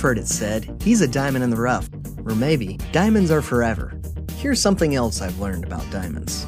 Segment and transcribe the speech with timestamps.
[0.00, 1.86] You've heard it said, he's a diamond in the rough.
[2.24, 4.00] Or maybe, diamonds are forever.
[4.36, 6.46] Here's something else I've learned about diamonds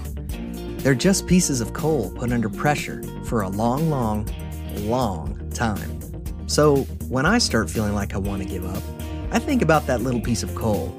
[0.78, 4.26] they're just pieces of coal put under pressure for a long, long,
[4.76, 6.00] long time.
[6.48, 8.82] So when I start feeling like I want to give up,
[9.30, 10.96] I think about that little piece of coal.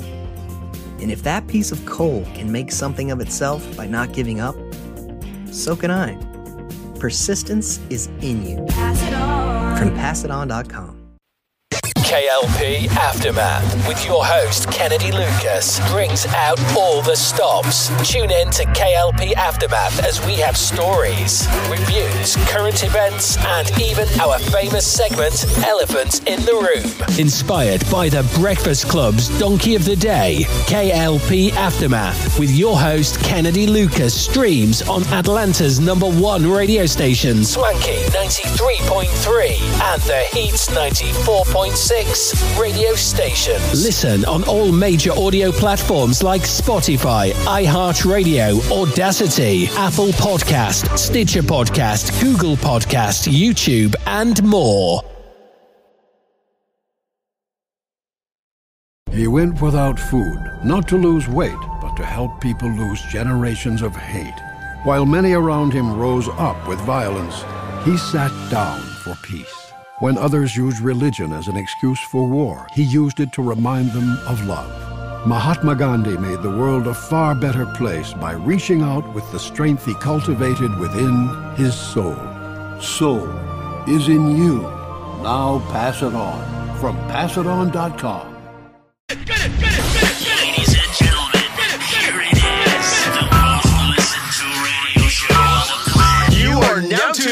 [0.99, 4.55] And if that piece of coal can make something of itself by not giving up,
[5.51, 6.13] so can I.
[6.99, 8.63] Persistence is in you.
[8.69, 11.02] Pass From passiton.com.
[12.13, 17.87] KLP Aftermath with your host Kennedy Lucas brings out all the stops.
[18.07, 24.37] Tune in to KLP Aftermath as we have stories, reviews, current events, and even our
[24.37, 27.17] famous segment, Elephant in the Room.
[27.17, 33.65] Inspired by the Breakfast Club's Donkey of the Day, KLP Aftermath with your host Kennedy
[33.65, 42.02] Lucas streams on Atlanta's number one radio station, Swanky 93.3 and The Heats 94.6
[42.59, 43.59] radio station.
[43.71, 52.55] Listen on all major audio platforms like Spotify, iHeartRadio, Audacity, Apple Podcast, Stitcher Podcast, Google
[52.55, 55.01] Podcast, YouTube, and more.
[59.11, 63.95] He went without food, not to lose weight, but to help people lose generations of
[63.95, 64.39] hate.
[64.83, 67.43] While many around him rose up with violence,
[67.85, 69.62] he sat down for peace.
[69.99, 74.17] When others used religion as an excuse for war, he used it to remind them
[74.27, 75.27] of love.
[75.27, 79.85] Mahatma Gandhi made the world a far better place by reaching out with the strength
[79.85, 82.17] he cultivated within his soul.
[82.81, 83.29] Soul
[83.87, 84.61] is in you.
[85.21, 88.33] Now pass it on from passiton.com.
[89.09, 89.72] Ladies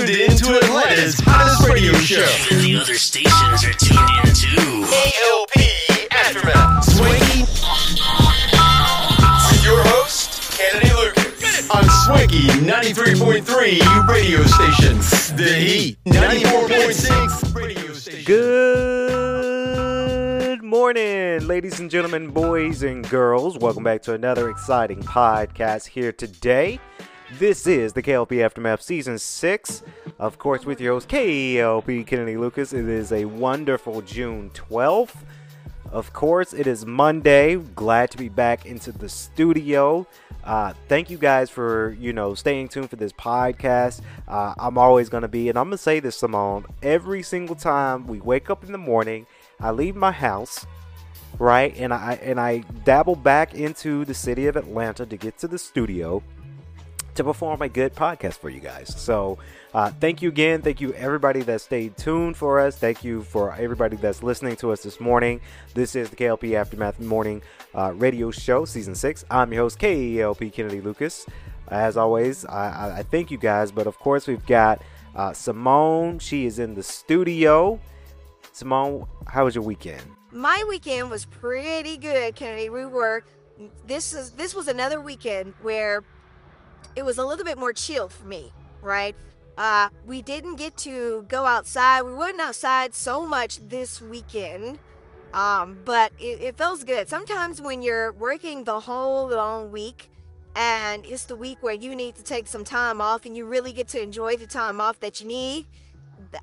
[0.06, 2.26] tuned in to Atlanta's hottest radio show.
[2.52, 4.86] Even the other stations are tuned in too.
[4.86, 6.84] KLP Aftermath.
[6.86, 7.42] Swanky.
[9.52, 11.70] With your host, Kennedy Lucas.
[11.70, 15.32] On Swanky 93.3 radio stations.
[15.34, 18.24] The Heat 94.6 radio station.
[18.26, 18.42] Good
[20.64, 23.56] morning, ladies and gentlemen, boys and girls.
[23.58, 26.80] Welcome back to another exciting podcast here today.
[27.40, 29.84] This is the KLP Aftermath Season 6.
[30.19, 32.74] Of course, with your host, KLP Kennedy Lucas.
[32.74, 35.16] It is a wonderful June 12th.
[35.91, 37.56] Of course, it is Monday.
[37.56, 40.06] Glad to be back into the studio.
[40.44, 44.02] Uh, thank you guys for you know staying tuned for this podcast.
[44.28, 46.66] Uh, I'm always gonna be, and I'm gonna say this, Simone.
[46.84, 49.25] Every single time we wake up in the morning,
[49.59, 50.66] I leave my house,
[51.40, 55.47] right, and I and I dabble back into the city of Atlanta to get to
[55.47, 56.24] the studio
[57.22, 58.94] to perform a good podcast for you guys.
[59.00, 59.38] So,
[59.74, 60.62] uh, thank you again.
[60.62, 62.78] Thank you everybody that stayed tuned for us.
[62.78, 65.40] Thank you for everybody that's listening to us this morning.
[65.74, 67.42] This is the KLP Aftermath Morning
[67.76, 69.26] uh, Radio Show, Season 6.
[69.30, 71.26] I'm your host, KLP Kennedy Lucas.
[71.68, 73.72] As always, I, I, I thank you guys.
[73.72, 74.82] But of course, we've got
[75.16, 76.20] uh, Simone.
[76.20, 77.80] She is in the studio.
[78.52, 80.02] Simone, how was your weekend?
[80.32, 82.70] my weekend was pretty good, Kennedy.
[82.70, 83.24] We were
[83.86, 86.03] this is this was another weekend where
[86.96, 89.16] it was a little bit more chill for me, right?
[89.57, 92.03] Uh, we didn't get to go outside.
[92.03, 94.79] We weren't outside so much this weekend,
[95.34, 97.09] um, but it, it feels good.
[97.09, 100.09] Sometimes when you're working the whole long week
[100.56, 103.72] and it's the week where you need to take some time off and you really
[103.72, 105.66] get to enjoy the time off that you need,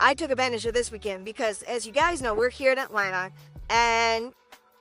[0.00, 3.32] I took advantage of this weekend because, as you guys know, we're here in Atlanta,
[3.70, 4.32] and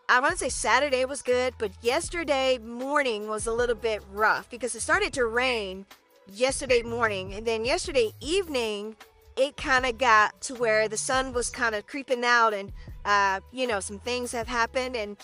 [0.10, 4.50] I want to say Saturday was good, but yesterday morning was a little bit rough
[4.50, 5.86] because it started to rain
[6.32, 8.96] yesterday morning, and then yesterday evening
[9.36, 12.72] it kind of got to where the sun was kind of creeping out, and
[13.04, 15.18] uh, you know some things have happened, and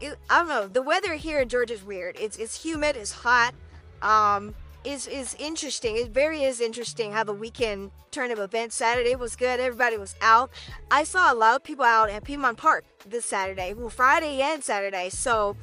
[0.00, 0.66] it, I don't know.
[0.66, 2.16] The weather here in Georgia is weird.
[2.18, 3.54] It's it's humid, it's hot.
[4.02, 5.96] Um, is is interesting.
[5.96, 8.76] It very is interesting how the weekend turn of events.
[8.76, 9.60] Saturday was good.
[9.60, 10.50] Everybody was out.
[10.90, 13.74] I saw a lot of people out at Piedmont Park this Saturday.
[13.74, 15.08] Well, Friday and Saturday.
[15.10, 15.56] So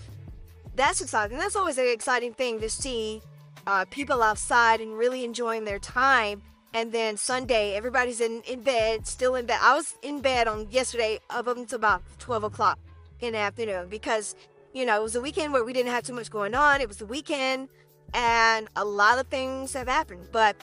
[0.76, 1.38] that's exciting.
[1.38, 3.22] That's always an exciting thing to see
[3.68, 6.42] uh, people outside and really enjoying their time
[6.74, 9.60] And then Sunday, everybody's in, in bed, still in bed.
[9.62, 12.80] I was in bed on yesterday up until about 12 o'clock
[13.20, 14.36] in the afternoon because,
[14.74, 16.80] you know, it was a weekend where we didn't have too much going on.
[16.80, 17.68] It was the weekend
[18.14, 20.28] and a lot of things have happened.
[20.32, 20.56] But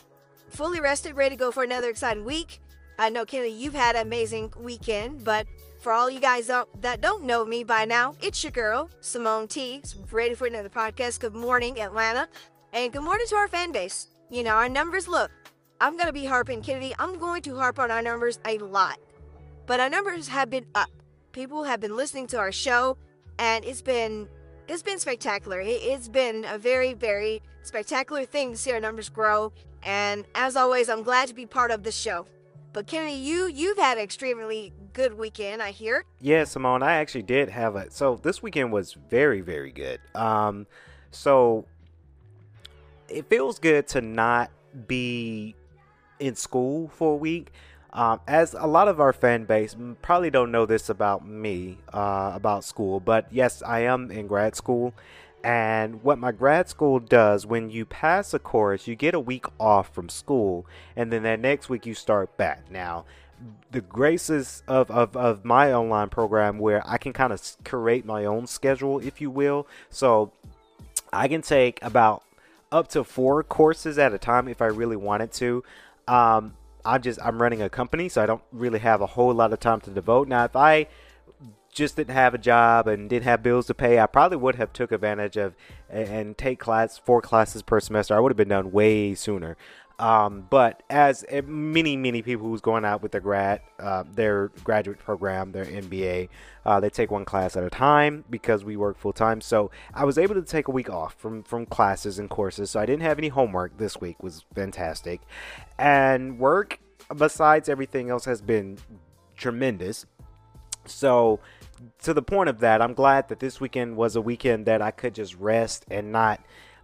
[0.49, 2.61] fully rested, ready to go for another exciting week.
[2.99, 5.47] I know, Kennedy, you've had an amazing weekend, but
[5.81, 9.83] for all you guys that don't know me by now, it's your girl, Simone T,
[10.11, 11.21] ready for another podcast.
[11.21, 12.29] Good morning, Atlanta.
[12.73, 14.09] And good morning to our fan base.
[14.31, 15.31] You know, our numbers look,
[15.81, 18.99] I'm going to be harping, Kennedy, I'm going to harp on our numbers a lot.
[19.67, 20.91] But our numbers have been up.
[21.31, 22.97] People have been listening to our show,
[23.39, 24.29] and it's been
[24.69, 25.61] it's been spectacular.
[25.61, 29.53] It, it's been a very, very spectacular thing to see our numbers grow.
[29.83, 32.27] And as always, I'm glad to be part of this show.
[32.73, 36.05] But Kennedy, you you've had an extremely good weekend, I hear.
[36.21, 37.91] Yeah, Simone, I actually did have a.
[37.91, 40.01] So this weekend was very, very good.
[40.15, 40.67] Um,
[41.11, 41.65] so
[43.09, 44.51] it feels good to not
[44.87, 45.55] be
[46.21, 47.53] in school for a week.
[47.93, 52.33] Um, as a lot of our fan base probably don't know this about me, uh,
[52.35, 54.95] about school, but yes, I am in grad school.
[55.43, 59.47] And what my grad school does, when you pass a course, you get a week
[59.59, 62.71] off from school, and then that next week you start back.
[62.71, 63.05] Now,
[63.71, 68.25] the graces of, of, of my online program where I can kind of create my
[68.25, 69.67] own schedule, if you will.
[69.91, 70.33] So
[71.13, 72.25] I can take about
[72.73, 75.63] up to four courses at a time if I really wanted to.
[76.07, 76.55] Um,
[76.89, 79.61] I'm just I'm running a company, so I don't really have a whole lot of
[79.61, 80.27] time to devote.
[80.27, 80.87] Now, if I
[81.71, 84.73] just didn't have a job and didn't have bills to pay, I probably would have
[84.73, 85.55] took advantage of
[85.91, 88.17] and, and take class four classes per semester.
[88.17, 89.57] I would have been done way sooner.
[89.99, 94.49] Um, but as uh, many many people who's going out with their grad uh, their
[94.63, 96.29] graduate program, their MBA,
[96.65, 99.41] uh, they take one class at a time because we work full time.
[99.41, 102.71] So I was able to take a week off from from classes and courses.
[102.71, 104.23] So I didn't have any homework this week.
[104.23, 105.21] Was fantastic,
[105.79, 106.79] and work
[107.17, 108.79] besides everything else has been
[109.37, 110.07] tremendous.
[110.85, 111.41] So,
[112.03, 114.91] to the point of that, I'm glad that this weekend was a weekend that I
[114.91, 116.41] could just rest and not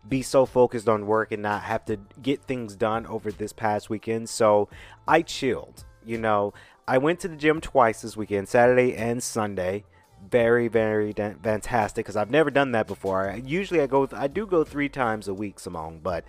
[0.09, 3.91] be so focused on work and not have to get things done over this past
[3.91, 4.29] weekend.
[4.29, 4.69] So,
[5.09, 5.85] I chilled.
[6.05, 6.53] You know,
[6.87, 9.85] I went to the gym twice this weekend, Saturday and Sunday.
[10.31, 13.31] Very, very da- fantastic because I've never done that before.
[13.31, 16.25] I, usually, I go, I do go three times a week, Simone, but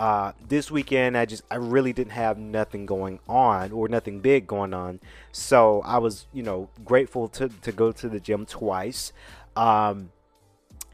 [0.00, 4.46] uh, this weekend I just I really didn't have nothing going on or nothing big
[4.46, 4.98] going on,
[5.30, 9.12] so I was you know grateful to to go to the gym twice.
[9.56, 10.10] Um,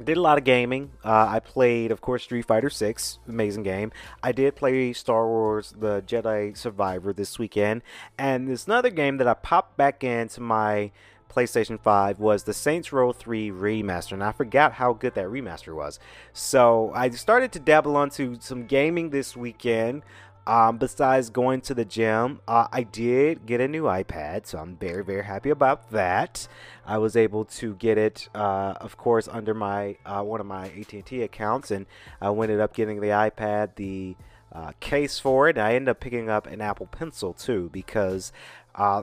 [0.02, 0.93] did a lot of gaming.
[1.04, 3.93] Uh, I played, of course, Street Fighter Six, amazing game.
[4.22, 7.82] I did play Star Wars: The Jedi Survivor this weekend,
[8.19, 10.90] and there's another game that I popped back into my
[11.37, 15.75] PlayStation 5 was the Saints Row 3 remaster, and I forgot how good that remaster
[15.75, 15.98] was.
[16.32, 20.02] So I started to dabble onto some gaming this weekend.
[20.46, 24.76] Um, besides going to the gym, uh, I did get a new iPad, so I'm
[24.76, 26.46] very, very happy about that.
[26.87, 30.66] I was able to get it, uh, of course, under my uh, one of my
[30.69, 31.87] AT&T accounts, and
[32.20, 34.14] I ended up getting the iPad, the
[34.52, 35.58] uh, case for it.
[35.58, 38.32] I ended up picking up an Apple Pencil too because
[38.76, 39.02] uh,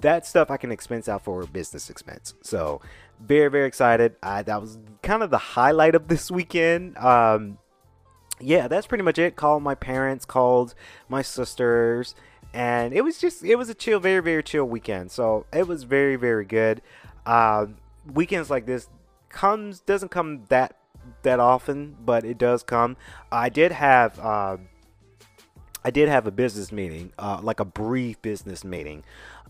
[0.00, 2.34] that stuff I can expense out for business expense.
[2.42, 2.80] So
[3.20, 4.14] very very excited.
[4.22, 6.96] I, that was kind of the highlight of this weekend.
[6.98, 7.58] Um,
[8.40, 9.36] yeah, that's pretty much it.
[9.36, 10.74] Called my parents, called
[11.08, 12.14] my sisters,
[12.52, 15.10] and it was just it was a chill, very very chill weekend.
[15.10, 16.82] So it was very very good.
[17.26, 17.76] Um,
[18.12, 18.88] weekends like this
[19.28, 20.76] comes doesn't come that
[21.22, 22.96] that often, but it does come.
[23.30, 24.18] I did have.
[24.18, 24.56] Uh,
[25.86, 29.04] I did have a business meeting, uh, like a brief business meeting,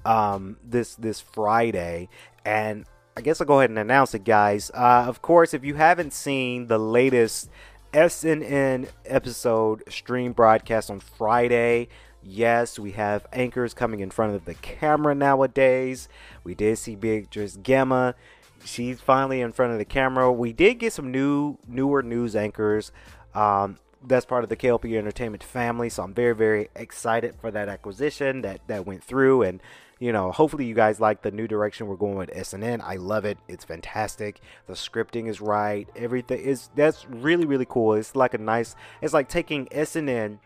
[0.05, 2.09] um, this this Friday,
[2.45, 4.71] and I guess I'll go ahead and announce it, guys.
[4.75, 7.49] Uh, of course, if you haven't seen the latest
[7.95, 11.87] SNN episode stream broadcast on Friday,
[12.25, 16.09] yes, we have anchors coming in front of the camera nowadays.
[16.43, 18.17] We did see Beatrice Gamma.
[18.65, 20.33] She's finally in front of the camera.
[20.33, 22.91] We did get some new, newer news anchors.
[23.33, 27.69] Um, that's part of the KLP Entertainment family, so I'm very, very excited for that
[27.69, 29.63] acquisition that that went through, and
[29.99, 32.81] you know, hopefully you guys like the new direction we're going with SNN.
[32.83, 33.39] I love it.
[33.49, 34.41] It's fantastic.
[34.67, 35.89] The scripting is right.
[35.97, 37.95] Everything is that's really, really cool.
[37.95, 38.75] It's like a nice.
[39.01, 40.39] It's like taking SNN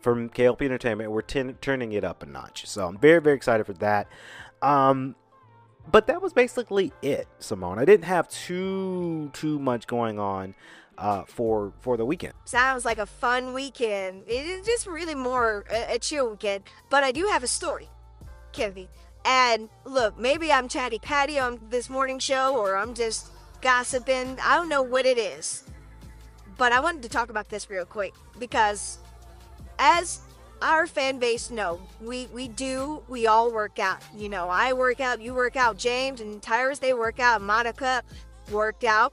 [0.00, 1.10] from KLP Entertainment.
[1.10, 2.66] We're ten, turning it up a notch.
[2.66, 4.08] So I'm very, very excited for that.
[4.62, 5.16] Um,
[5.90, 7.78] but that was basically it, Simone.
[7.78, 10.54] I didn't have too too much going on
[10.98, 12.34] uh, for for the weekend.
[12.44, 14.22] Sounds like a fun weekend.
[14.26, 16.64] It is just really more a, a chill weekend.
[16.90, 17.88] But I do have a story,
[19.24, 23.28] And look, maybe I'm chatty patty on this morning show, or I'm just
[23.60, 24.38] gossiping.
[24.42, 25.64] I don't know what it is.
[26.56, 28.98] But I wanted to talk about this real quick because
[29.78, 30.20] as
[30.62, 34.00] our fan base know we we do we all work out.
[34.16, 38.02] You know, I work out, you work out, James and Tyrus they work out, Monica
[38.50, 39.12] worked out.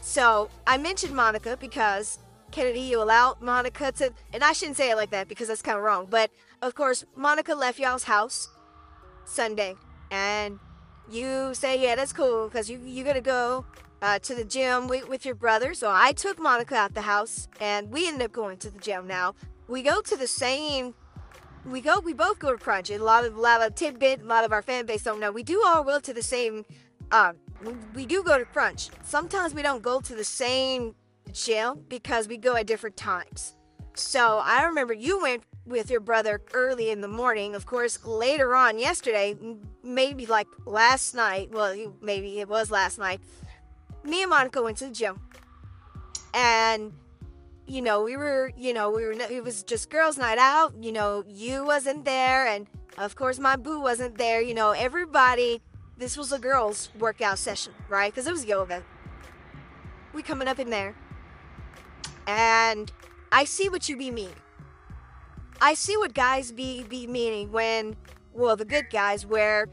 [0.00, 2.18] So I mentioned Monica because
[2.50, 5.76] Kennedy, you allowed Monica to, and I shouldn't say it like that because that's kind
[5.76, 6.06] of wrong.
[6.08, 6.30] But
[6.62, 8.48] of course, Monica left y'all's house
[9.24, 9.74] Sunday,
[10.10, 10.58] and
[11.10, 13.64] you say, yeah, that's cool because you you gotta go
[14.00, 15.74] uh, to the gym with, with your brother.
[15.74, 19.06] So I took Monica out the house, and we ended up going to the gym.
[19.06, 19.34] Now
[19.66, 20.94] we go to the same.
[21.66, 22.00] We go.
[22.00, 22.90] We both go to Crunch.
[22.90, 24.22] A lot of a lot of tidbit.
[24.22, 25.30] A lot of our fan base don't know.
[25.30, 26.64] We do all go to the same.
[27.10, 27.32] Uh,
[27.64, 28.90] we, we do go to Crunch.
[29.02, 30.94] Sometimes we don't go to the same
[31.32, 33.54] gym because we go at different times.
[33.94, 37.54] So I remember you went with your brother early in the morning.
[37.54, 39.36] Of course, later on yesterday,
[39.82, 41.50] maybe like last night.
[41.50, 43.20] Well, maybe it was last night.
[44.04, 45.20] Me and Monica went to the gym,
[46.32, 46.92] and
[47.66, 49.12] you know we were, you know, we were.
[49.12, 50.74] It was just girls' night out.
[50.80, 52.66] You know, you wasn't there, and
[52.96, 54.40] of course my boo wasn't there.
[54.40, 55.60] You know, everybody.
[55.96, 58.12] This was a girls' workout session, right?
[58.12, 58.84] Because it was yoga.
[60.14, 60.94] We coming up in there,
[62.28, 62.92] and
[63.32, 64.36] I see what you be meaning.
[65.60, 67.96] I see what guys be be meaning when,
[68.32, 69.66] well, the good guys where,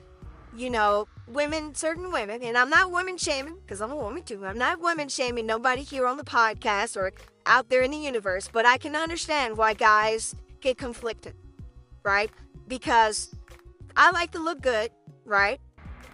[0.55, 4.43] you know, women, certain women, and I'm not women shaming because I'm a woman too.
[4.45, 7.11] I'm not women shaming nobody here on the podcast or
[7.45, 11.35] out there in the universe, but I can understand why guys get conflicted,
[12.03, 12.31] right?
[12.67, 13.35] Because
[13.95, 14.91] I like to look good,
[15.25, 15.59] right?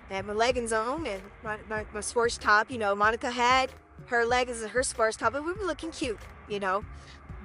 [0.10, 2.69] I have my leggings on and my, my, my sports top.
[2.69, 3.71] You know, Monica had
[4.07, 6.19] her leggings and her sports top, and we were looking cute,
[6.51, 6.84] you know.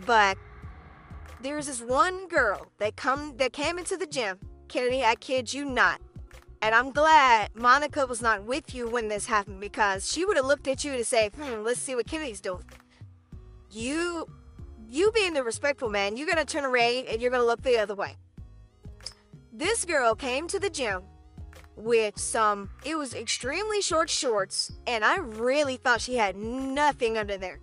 [0.04, 0.36] But
[1.40, 4.38] there's this one girl that come that came into the gym.
[4.68, 6.00] Kennedy, I kid you not.
[6.62, 10.46] And I'm glad Monica was not with you when this happened because she would have
[10.46, 12.64] looked at you to say, hmm, let's see what Kennedy's doing.
[13.70, 14.26] You
[14.88, 17.94] you being the respectful man, you're gonna turn around and you're gonna look the other
[17.94, 18.16] way.
[19.52, 21.02] This girl came to the gym
[21.76, 27.36] with some it was extremely short shorts, and I really thought she had nothing under
[27.36, 27.60] there.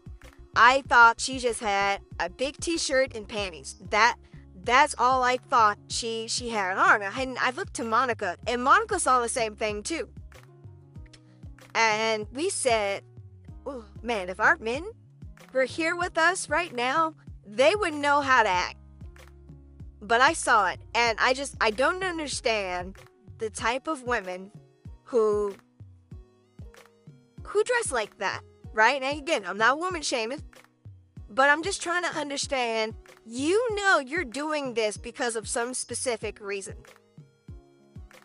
[0.56, 3.76] I thought she just had a big t-shirt and panties.
[3.90, 4.18] That
[4.64, 7.02] that's all I thought she she had on.
[7.02, 10.10] And I looked to Monica, and Monica saw the same thing too.
[11.76, 13.04] And we said,
[13.66, 14.86] oh, "Man, if our men
[15.52, 18.78] were here with us right now, they wouldn't know how to act."
[20.02, 22.98] But I saw it, and I just I don't understand
[23.40, 24.52] the type of women
[25.04, 25.56] who
[27.44, 28.42] who dress like that
[28.74, 29.02] right?
[29.02, 30.44] And again, I'm not woman shaming,
[31.30, 32.96] but I'm just trying to understand.
[33.26, 36.76] You know, you're doing this because of some specific reason.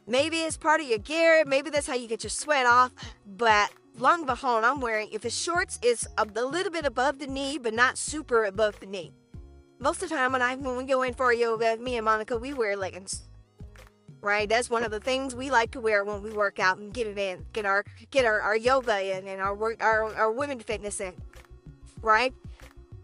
[0.06, 2.92] Maybe it's part of your gear, maybe that's how you get your sweat off,
[3.26, 7.58] but long behold, I'm wearing, if it's shorts, it's a little bit above the knee,
[7.58, 9.12] but not super above the knee.
[9.78, 12.36] Most of the time when I when we go in for yoga, me and Monica,
[12.36, 13.27] we wear leggings.
[14.20, 14.48] Right?
[14.48, 17.06] That's one of the things we like to wear when we work out and get
[17.06, 20.58] it in, get our get our, our yoga in and our work our, our women
[20.58, 21.14] fitness in.
[22.02, 22.34] Right?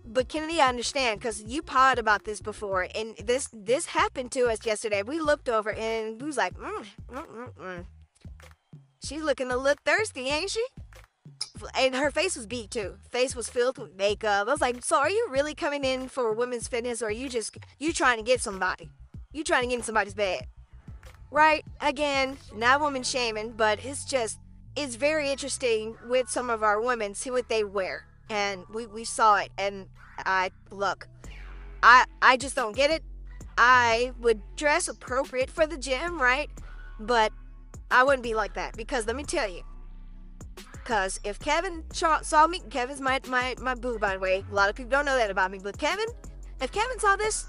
[0.07, 4.47] But Kennedy, I understand because you pod about this before, and this this happened to
[4.47, 5.03] us yesterday.
[5.03, 7.87] We looked over and we was like, mm, mm, mm, mm.
[9.03, 10.65] she's looking a little thirsty, ain't she?
[11.79, 12.97] And her face was beat too.
[13.11, 14.47] Face was filled with makeup.
[14.47, 17.29] I was like, so are you really coming in for women's fitness, or are you
[17.29, 18.91] just you trying to get somebody?
[19.33, 20.47] You trying to get in somebody's bed?
[21.35, 21.65] Right?
[21.81, 24.39] Again, not woman shaming, but it's just
[24.77, 27.15] it's very interesting with some of our women.
[27.15, 29.51] See what they wear, and we we saw it.
[29.59, 29.89] And
[30.19, 31.09] I look,
[31.83, 33.03] I I just don't get it.
[33.59, 36.49] I would dress appropriate for the gym, right?
[37.01, 37.33] But
[37.91, 39.63] I wouldn't be like that because let me tell you.
[40.73, 44.45] Because if Kevin saw me, Kevin's my, my, my boo, by the way.
[44.51, 45.59] A lot of people don't know that about me.
[45.59, 46.05] But Kevin,
[46.61, 47.47] if Kevin saw this,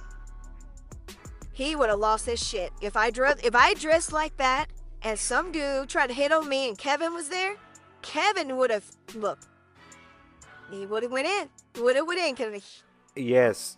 [1.55, 2.73] he would have lost his shit.
[2.81, 4.67] If I dress, if I dressed like that,
[5.01, 7.55] and some dude tried to hit on me, and Kevin was there,
[8.01, 8.85] Kevin would have
[9.15, 9.39] look.
[10.69, 11.49] He would have went in.
[11.81, 12.35] Would have went in.
[12.35, 12.61] Kevin.
[13.15, 13.77] Yes,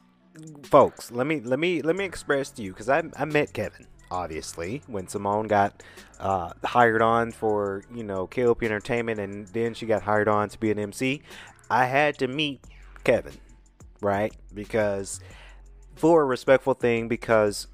[0.63, 1.11] folks.
[1.11, 4.81] Let me let me let me express to you because I I met Kevin obviously
[4.87, 5.83] when Simone got
[6.19, 10.57] uh, hired on for you know KLP Entertainment and then she got hired on to
[10.57, 11.21] be an MC.
[11.69, 12.61] I had to meet
[13.03, 13.33] Kevin,
[14.01, 14.33] right?
[14.53, 15.19] Because
[15.97, 17.67] for a respectful thing because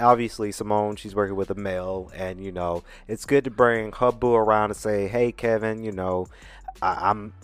[0.00, 4.08] obviously Simone she's working with a male and you know it's good to bring her
[4.08, 6.26] around and say hey Kevin you know
[6.80, 7.34] I- I'm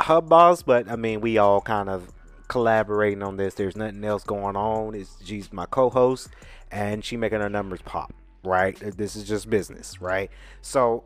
[0.00, 2.10] her boss but I mean we all kind of
[2.48, 3.54] collaborating on this.
[3.54, 4.94] There's nothing else going on.
[4.94, 6.28] It's she's my co-host
[6.70, 8.12] and she making her numbers pop
[8.44, 8.76] right?
[8.96, 10.30] This is just business right?
[10.60, 11.04] So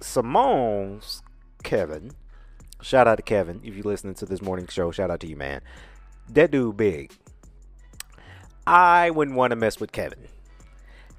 [0.00, 1.22] Simone's
[1.62, 2.12] Kevin
[2.82, 4.90] shout out to Kevin if you're listening to this morning show.
[4.90, 5.60] Shout out to you man
[6.34, 7.12] that dude big
[8.66, 10.28] I wouldn't want to mess with Kevin.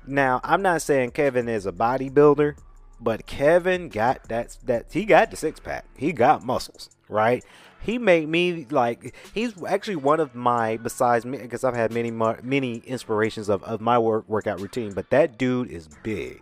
[0.08, 2.56] Now, I'm not saying Kevin is a bodybuilder,
[3.00, 5.86] but Kevin got that that he got the six pack.
[5.98, 7.44] He got muscles, right?
[7.82, 12.12] He made me like he's actually one of my besides me because I've had many
[12.12, 16.42] many inspirations of, of my work workout routine, but that dude is big,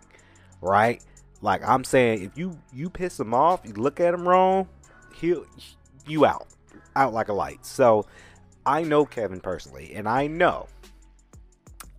[0.60, 1.02] right?
[1.42, 4.68] Like I'm saying, if you you piss him off, you look at him wrong,
[5.14, 5.44] he'll
[6.06, 6.46] you out
[6.94, 7.64] out like a light.
[7.64, 8.06] So
[8.66, 10.68] I know Kevin personally, and I know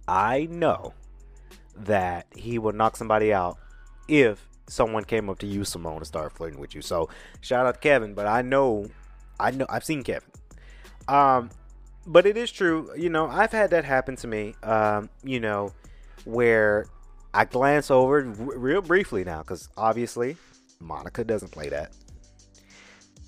[0.07, 0.93] I know
[1.75, 3.57] that he will knock somebody out
[4.09, 6.81] if someone came up to you, Simone, and started flirting with you.
[6.81, 8.87] So shout out to Kevin, but I know,
[9.39, 10.29] I know, I've seen Kevin.
[11.07, 11.49] Um,
[12.05, 14.55] but it is true, you know, I've had that happen to me.
[14.63, 15.71] Um, you know,
[16.25, 16.87] where
[17.33, 20.35] I glance over r- real briefly now, because obviously
[20.81, 21.93] Monica doesn't play that.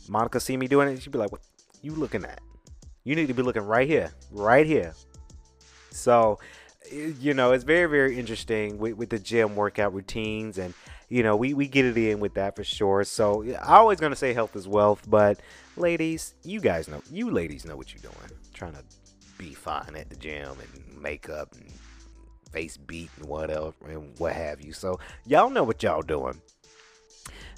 [0.09, 1.41] Monica see me doing it, she'd be like, "What
[1.81, 2.41] you looking at?
[3.03, 4.93] You need to be looking right here, right here."
[5.91, 6.39] So,
[6.91, 10.73] you know, it's very, very interesting with, with the gym workout routines, and
[11.09, 13.03] you know, we we get it in with that for sure.
[13.03, 15.39] So, I always gonna say health is wealth, but
[15.77, 18.83] ladies, you guys know, you ladies know what you're doing, trying to
[19.37, 21.71] be fine at the gym and makeup and
[22.51, 24.73] face beat and whatever and what have you.
[24.73, 26.41] So, y'all know what y'all doing.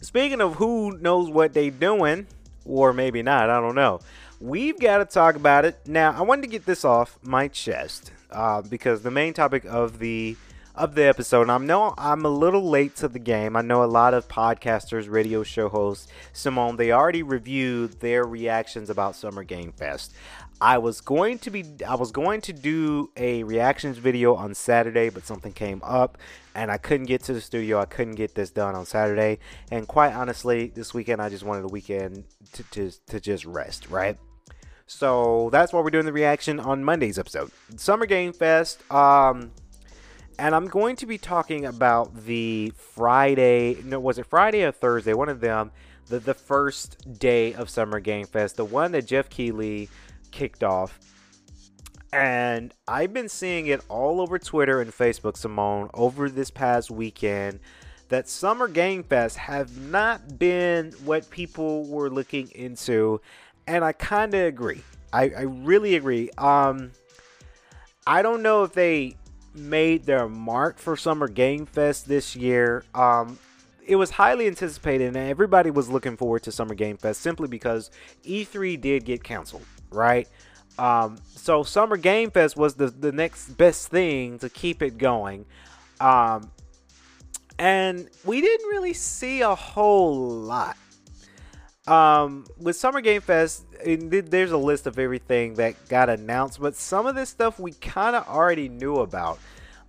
[0.02, 2.28] Speaking of who knows what they doing,
[2.66, 4.00] or maybe not, I don't know.
[4.40, 6.12] We've got to talk about it now.
[6.12, 10.36] I wanted to get this off my chest uh, because the main topic of the
[10.76, 11.44] of the episode.
[11.44, 13.56] And I know I'm a little late to the game.
[13.56, 18.90] I know a lot of podcasters, radio show hosts, Simone, they already reviewed their reactions
[18.90, 20.14] about Summer Game Fest.
[20.62, 25.10] I was going to be I was going to do a reactions video on Saturday,
[25.10, 26.18] but something came up
[26.54, 27.80] and I couldn't get to the studio.
[27.80, 29.40] I couldn't get this done on Saturday.
[29.70, 33.90] And quite honestly, this weekend I just wanted a weekend to to, to just rest,
[33.90, 34.18] right?
[34.88, 37.52] So that's why we're doing the reaction on Monday's episode.
[37.76, 38.90] Summer Game Fest.
[38.92, 39.52] Um
[40.40, 43.78] and I'm going to be talking about the Friday.
[43.84, 45.14] No, was it Friday or Thursday?
[45.14, 45.72] One of them.
[46.08, 49.90] The the first day of Summer Game Fest, the one that Geoff Keighley
[50.36, 51.00] kicked off.
[52.12, 57.60] And I've been seeing it all over Twitter and Facebook, Simone, over this past weekend.
[58.10, 63.20] That Summer Game Fest have not been what people were looking into,
[63.66, 64.84] and I kind of agree.
[65.12, 66.30] I, I really agree.
[66.38, 66.92] Um,
[68.06, 69.16] I don't know if they
[69.56, 72.86] made their mark for Summer Game Fest this year.
[72.94, 73.40] Um,
[73.88, 77.90] it was highly anticipated, and everybody was looking forward to Summer Game Fest simply because
[78.24, 79.66] E3 did get canceled,
[79.96, 80.28] right?
[80.78, 85.46] Um, so Summer Game Fest was the, the next best thing to keep it going.
[86.00, 86.52] Um,
[87.58, 90.78] and we didn't really see a whole lot.
[91.88, 96.76] Um, with Summer Game Fest, th- there's a list of everything that got announced, but
[96.76, 99.40] some of this stuff we kind of already knew about.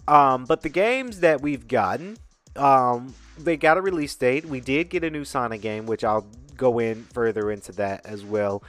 [0.06, 2.18] Um, but the games that we've gotten,
[2.54, 4.44] um, they got a release date.
[4.44, 8.24] We did get a new Sonic game, which I'll go in further into that as
[8.24, 8.62] well.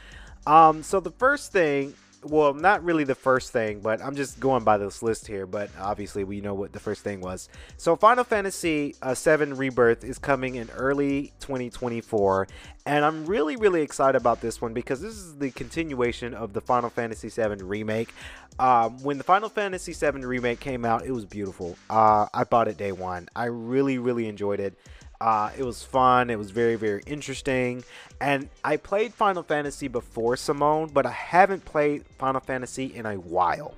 [0.47, 4.63] Um, so the first thing, well, not really the first thing, but I'm just going
[4.63, 5.45] by this list here.
[5.45, 7.49] But obviously, we know what the first thing was.
[7.75, 12.47] So Final Fantasy uh, VII Rebirth is coming in early 2024,
[12.85, 16.61] and I'm really, really excited about this one because this is the continuation of the
[16.61, 18.13] Final Fantasy VII remake.
[18.57, 21.77] Um, when the Final Fantasy VII remake came out, it was beautiful.
[21.89, 23.27] Uh, I bought it day one.
[23.35, 24.77] I really, really enjoyed it.
[25.19, 26.29] Uh, it was fun.
[26.29, 27.83] It was very, very interesting.
[28.21, 33.15] And I played Final Fantasy before Simone, but I haven't played Final Fantasy in a
[33.15, 33.73] while.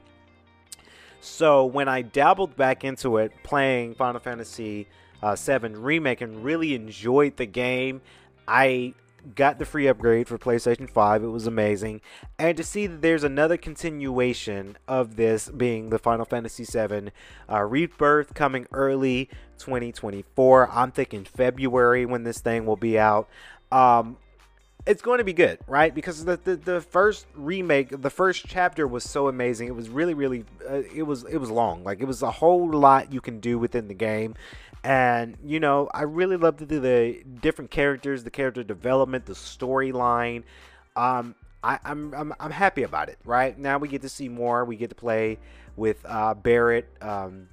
[1.22, 4.88] So when I dabbled back into it, playing Final Fantasy
[5.22, 8.02] uh, 7 Remake and really enjoyed the game,
[8.48, 8.94] I
[9.36, 11.24] got the free upgrade for PlayStation 5.
[11.24, 12.02] It was amazing.
[12.38, 17.12] And to see that there's another continuation of this being the Final Fantasy 7
[17.52, 20.70] uh, Rebirth coming early 2024.
[20.72, 23.30] I'm thinking February when this thing will be out.
[23.72, 24.18] Um,
[24.86, 25.94] it's going to be good, right?
[25.94, 29.68] Because the, the the first remake, the first chapter was so amazing.
[29.68, 31.84] It was really, really, uh, it was it was long.
[31.84, 34.36] Like it was a whole lot you can do within the game,
[34.84, 40.44] and you know I really loved the, the different characters, the character development, the storyline.
[40.96, 43.18] Um, I, I'm, I'm I'm happy about it.
[43.26, 44.66] Right now we get to see more.
[44.66, 45.40] We get to play
[45.76, 46.90] with uh, Barrett.
[47.02, 47.50] Um,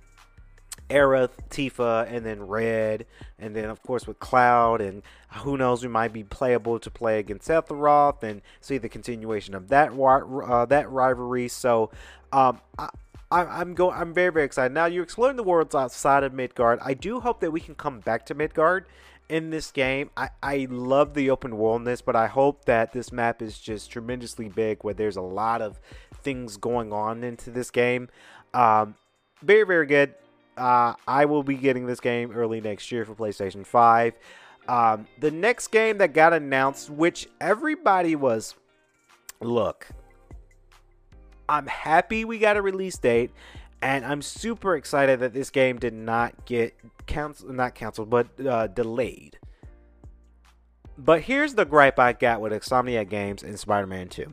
[0.89, 3.07] Aerith, Tifa, and then Red,
[3.39, 5.03] and then of course with Cloud, and
[5.39, 9.69] who knows, we might be playable to play against Sephiroth and see the continuation of
[9.69, 11.49] that uh, that rivalry.
[11.49, 11.91] So,
[12.33, 12.61] um,
[13.31, 13.99] I, I'm going.
[13.99, 14.73] I'm very very excited.
[14.73, 16.79] Now you're exploring the worlds outside of Midgard.
[16.83, 18.87] I do hope that we can come back to Midgard
[19.29, 20.11] in this game.
[20.17, 24.49] I, I love the open worldness, but I hope that this map is just tremendously
[24.49, 25.81] big where there's a lot of
[26.23, 28.09] things going on into this game.
[28.55, 28.95] Um,
[29.43, 30.15] very, very good.
[30.57, 34.15] Uh, I will be getting this game early next year for PlayStation 5.
[34.69, 38.55] Um, the next game that got announced, which everybody was,
[39.41, 39.87] look,
[41.49, 43.31] I'm happy we got a release date,
[43.83, 46.75] and I'm super excited that this game did not get
[47.07, 49.39] canceled, not canceled, but uh, delayed.
[50.99, 54.33] But here's the gripe I got with Insomniac Games and Spider-Man 2.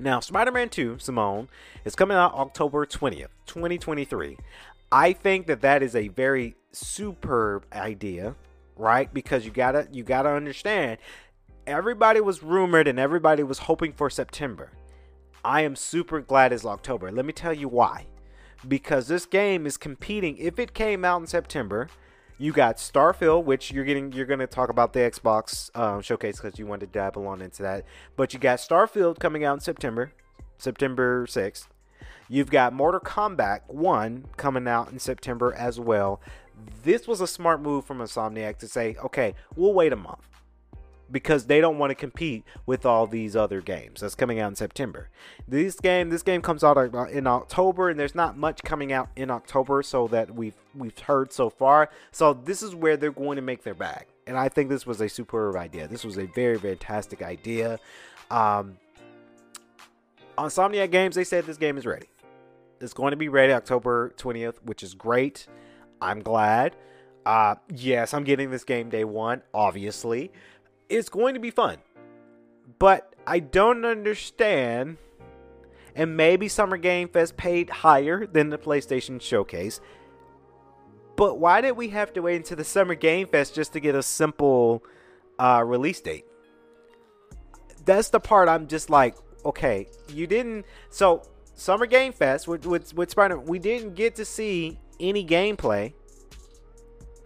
[0.00, 1.48] Now, Spider-Man 2, Simone,
[1.84, 4.36] is coming out October 20th, 2023.
[4.90, 8.34] I think that that is a very superb idea,
[8.76, 9.12] right?
[9.12, 10.98] Because you gotta you gotta understand,
[11.66, 14.70] everybody was rumored and everybody was hoping for September.
[15.44, 17.10] I am super glad it's October.
[17.12, 18.06] Let me tell you why.
[18.66, 20.36] Because this game is competing.
[20.36, 21.88] If it came out in September,
[22.38, 24.12] you got Starfield, which you're getting.
[24.12, 27.40] You're going to talk about the Xbox um, showcase because you wanted to dabble on
[27.40, 27.84] into that.
[28.16, 30.12] But you got Starfield coming out in September,
[30.58, 31.68] September 6th.
[32.28, 36.20] You've got Mortal Kombat 1 coming out in September as well.
[36.82, 40.28] This was a smart move from Insomniac to say, okay, we'll wait a month
[41.10, 44.56] because they don't want to compete with all these other games that's coming out in
[44.56, 45.08] September.
[45.46, 46.76] This game, this game comes out
[47.10, 51.32] in October, and there's not much coming out in October, so that we've we've heard
[51.32, 51.90] so far.
[52.12, 55.00] So this is where they're going to make their bag, and I think this was
[55.00, 55.88] a superb idea.
[55.88, 57.78] This was a very fantastic idea.
[58.30, 58.78] Um,
[60.36, 62.06] Insomniac Games, they said this game is ready.
[62.80, 65.48] It's going to be ready October 20th, which is great.
[66.00, 66.76] I'm glad.
[67.26, 70.30] Uh, yes, I'm getting this game day one, obviously.
[70.88, 71.78] It's going to be fun.
[72.78, 74.98] But I don't understand.
[75.94, 79.80] And maybe Summer Game Fest paid higher than the PlayStation Showcase.
[81.16, 83.96] But why did we have to wait until the Summer Game Fest just to get
[83.96, 84.84] a simple
[85.38, 86.24] uh, release date?
[87.84, 90.64] That's the part I'm just like, okay, you didn't.
[90.90, 91.22] So
[91.54, 95.92] Summer Game Fest with with, with Spider, we didn't get to see any gameplay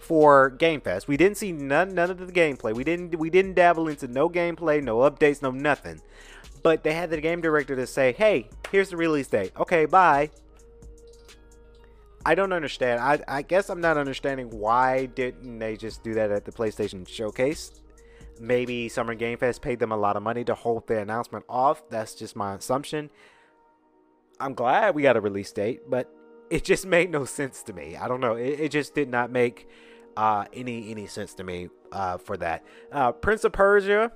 [0.02, 1.06] for Game Fest.
[1.06, 2.74] We didn't see none none of the gameplay.
[2.74, 6.00] We didn't we didn't dabble into no gameplay, no updates, no nothing.
[6.62, 9.52] But they had the game director to say, "Hey, here's the release date.
[9.56, 10.30] Okay, bye."
[12.24, 13.00] I don't understand.
[13.00, 17.06] I I guess I'm not understanding why didn't they just do that at the PlayStation
[17.06, 17.82] Showcase?
[18.40, 21.88] Maybe Summer Game Fest paid them a lot of money to hold the announcement off.
[21.90, 23.10] That's just my assumption.
[24.40, 26.12] I'm glad we got a release date, but
[26.50, 27.96] it just made no sense to me.
[27.96, 28.34] I don't know.
[28.34, 29.68] It, it just did not make
[30.16, 32.64] uh, any any sense to me uh, for that.
[32.90, 34.12] Uh, Prince of Persia,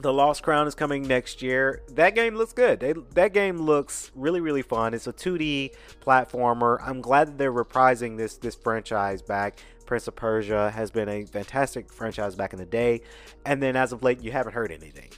[0.00, 1.82] The Lost Crown is coming next year.
[1.92, 2.80] That game looks good.
[2.80, 4.94] They, that game looks really really fun.
[4.94, 6.78] It's a 2D platformer.
[6.82, 9.58] I'm glad that they're reprising this this franchise back.
[9.86, 13.00] Prince of Persia has been a fantastic franchise back in the day,
[13.46, 15.10] and then as of late, you haven't heard anything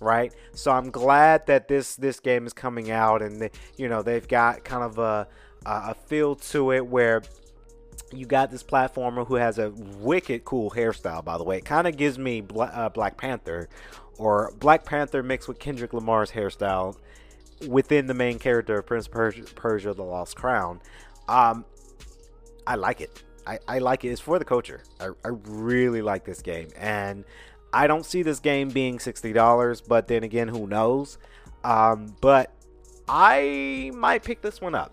[0.00, 0.34] right?
[0.52, 4.26] So I'm glad that this this game is coming out, and they, you know they've
[4.26, 5.28] got kind of a
[5.64, 7.22] a feel to it where
[8.12, 11.24] you got this platformer who has a wicked cool hairstyle.
[11.24, 13.68] By the way, it kind of gives me Bla- uh, Black Panther
[14.18, 16.96] or Black Panther mixed with Kendrick Lamar's hairstyle
[17.66, 20.80] within the main character of Prince Persia, Persia The Lost Crown.
[21.28, 21.64] Um,
[22.66, 23.22] I like it.
[23.46, 24.08] I, I like it.
[24.08, 24.82] It's for the culture.
[25.00, 26.68] I, I really like this game.
[26.76, 27.24] And
[27.72, 31.18] I don't see this game being $60, but then again, who knows?
[31.64, 32.52] Um, but
[33.08, 34.92] I might pick this one up.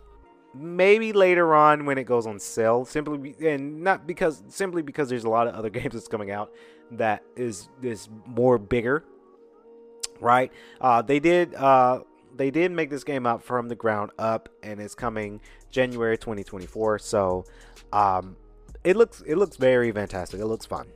[0.54, 5.10] Maybe later on when it goes on sale, simply be, and not because simply because
[5.10, 6.52] there's a lot of other games that's coming out
[6.92, 9.04] that is is more bigger,
[10.20, 10.52] right?
[10.82, 12.02] Uh, they did uh,
[12.36, 17.00] they did make this game up from the ground up, and it's coming January 2024.
[17.00, 17.46] So
[17.94, 18.36] um,
[18.84, 20.40] it looks it looks very fantastic.
[20.40, 20.88] It looks fun.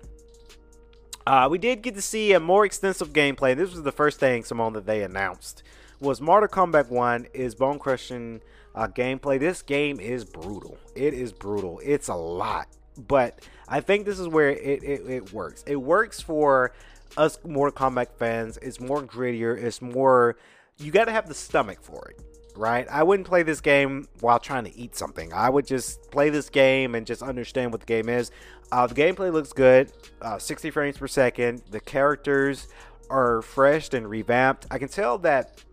[1.25, 3.55] Uh, we did get to see a more extensive gameplay.
[3.55, 5.63] This was the first thing, Simone, that they announced.
[6.01, 8.41] Was Mortal Kombat 1 is bone crushing
[8.75, 9.39] uh, gameplay.
[9.39, 10.77] This game is brutal.
[10.95, 11.79] It is brutal.
[11.83, 12.67] It's a lot.
[13.07, 15.63] But I think this is where it, it, it works.
[15.65, 16.73] It works for
[17.17, 18.57] us Mortal Kombat fans.
[18.61, 19.57] It's more grittier.
[19.61, 20.37] It's more.
[20.77, 22.21] You got to have the stomach for it
[22.55, 22.87] right?
[22.89, 25.33] I wouldn't play this game while trying to eat something.
[25.33, 28.31] I would just play this game and just understand what the game is.
[28.71, 31.61] Uh, the gameplay looks good, uh, 60 frames per second.
[31.69, 32.67] The characters
[33.09, 34.67] are fresh and revamped.
[34.71, 35.63] I can tell that,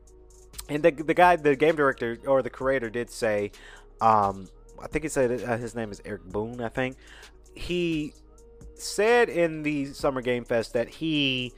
[0.71, 3.53] and the, the guy, the game director or the creator did say,
[4.01, 4.49] um,
[4.81, 6.97] I think he said uh, his name is Eric Boone, I think.
[7.55, 8.15] He
[8.75, 11.53] said in the Summer Game Fest that he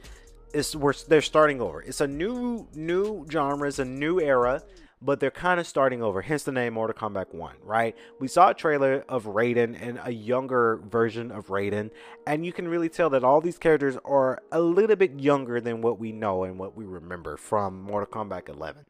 [0.53, 1.81] is we're they're starting over.
[1.81, 4.61] It's a new new genre, it's a new era
[5.03, 6.21] but they're kind of starting over.
[6.21, 7.95] Hence the name Mortal Kombat 1, right?
[8.19, 11.91] We saw a trailer of Raiden and a younger version of Raiden,
[12.25, 15.81] and you can really tell that all these characters are a little bit younger than
[15.81, 18.85] what we know and what we remember from Mortal Kombat 11.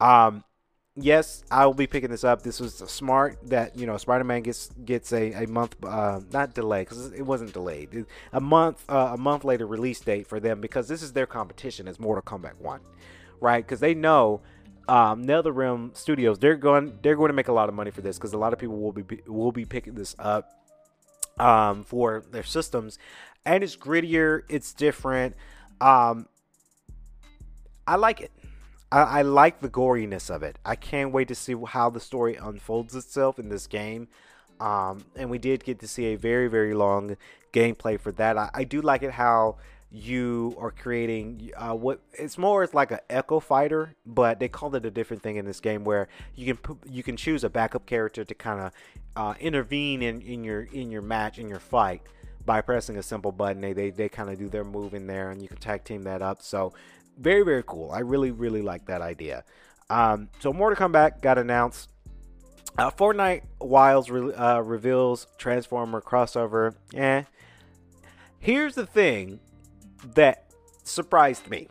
[0.00, 0.44] Um,
[0.94, 2.42] yes, I will be picking this up.
[2.42, 6.82] This was smart that you know Spider-Man gets gets a, a month uh, not delay
[6.82, 10.88] because it wasn't delayed a month uh, a month later release date for them because
[10.88, 12.80] this is their competition as Mortal Kombat One,
[13.40, 13.64] right?
[13.64, 14.42] Because they know
[14.88, 18.18] um, NetherRealm Studios they're going they're going to make a lot of money for this
[18.18, 20.50] because a lot of people will be will be picking this up
[21.38, 22.98] um, for their systems,
[23.44, 25.36] and it's grittier, it's different.
[25.80, 26.28] Um,
[27.86, 28.32] I like it.
[28.90, 30.58] I, I like the goriness of it.
[30.64, 34.08] I can't wait to see how the story unfolds itself in this game.
[34.60, 37.16] Um, and we did get to see a very, very long
[37.52, 38.38] gameplay for that.
[38.38, 39.56] I, I do like it how
[39.90, 44.74] you are creating uh, what it's more it's like an echo fighter, but they call
[44.74, 47.86] it a different thing in this game where you can you can choose a backup
[47.86, 48.72] character to kind of
[49.14, 52.02] uh, intervene in, in your in your match in your fight
[52.44, 53.60] by pressing a simple button.
[53.60, 56.02] They they, they kind of do their move in there, and you can tag team
[56.02, 56.42] that up.
[56.42, 56.72] So
[57.16, 57.90] very very cool.
[57.90, 59.44] I really really like that idea.
[59.88, 61.22] Um, so come back.
[61.22, 61.90] got announced.
[62.78, 66.74] Uh, Fortnite Wilds re- uh, reveals Transformer crossover.
[66.94, 67.22] Eh.
[68.38, 69.40] Here's the thing
[70.14, 70.50] that
[70.82, 71.68] surprised me.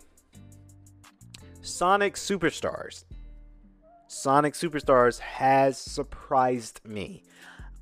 [1.62, 3.05] Sonic Superstars.
[4.08, 7.23] Sonic Superstars has surprised me.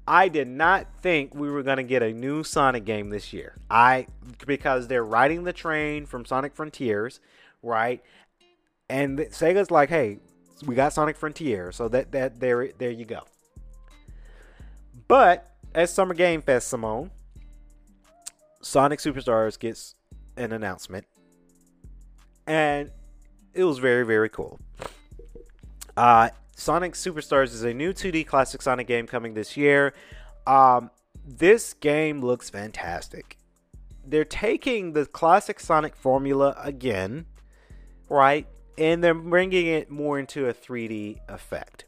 [0.06, 3.56] I did not think we were going to get a new Sonic game this year.
[3.70, 4.08] I
[4.46, 7.22] because they're riding the train from Sonic Frontiers,
[7.64, 8.04] right?
[8.90, 10.20] And Sega's like, "Hey,
[10.66, 13.22] we got Sonic Frontier." So that that there there you go.
[15.08, 17.10] But at Summer Game Fest, Simone,
[18.62, 19.96] Sonic Superstars gets
[20.38, 21.06] an announcement,
[22.46, 22.92] and
[23.54, 24.60] it was very very cool.
[25.96, 29.94] Uh, Sonic Superstars is a new 2D classic Sonic game coming this year.
[30.46, 30.92] Um,
[31.26, 33.38] this game looks fantastic.
[34.06, 37.26] They're taking the classic Sonic formula again,
[38.14, 38.48] right?
[38.78, 41.86] And they're bringing it more into a 3D effect.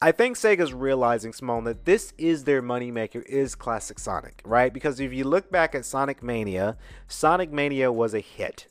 [0.00, 4.72] I think Sega's realizing, Simone, that this is their moneymaker, is classic Sonic, right?
[4.72, 6.76] Because if you look back at Sonic Mania,
[7.06, 8.66] Sonic Mania was a hit.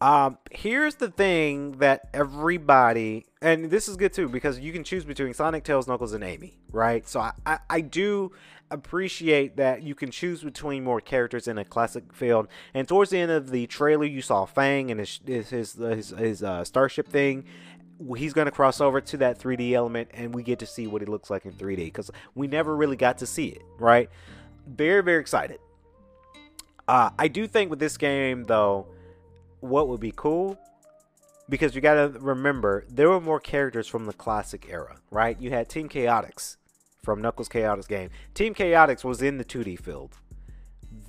[0.00, 5.04] Um, here's the thing that everybody, and this is good too, because you can choose
[5.04, 7.08] between Sonic, Tails, Knuckles, and Amy, right?
[7.08, 8.32] So I, I, I do
[8.70, 12.48] appreciate that you can choose between more characters in a classic field.
[12.74, 16.10] And towards the end of the trailer, you saw Fang and his his his, his,
[16.10, 17.44] his uh, starship thing.
[18.16, 21.00] He's going to cross over to that 3D element, and we get to see what
[21.00, 24.10] he looks like in 3D because we never really got to see it, right?
[24.66, 25.60] Very, very excited.
[26.86, 28.86] Uh, I do think with this game, though,
[29.60, 30.58] what would be cool
[31.48, 35.40] because you got to remember there were more characters from the classic era, right?
[35.40, 36.56] You had Team Chaotix
[37.06, 38.10] from Knuckles Chaotix game.
[38.34, 40.18] Team Chaotix was in the 2D field.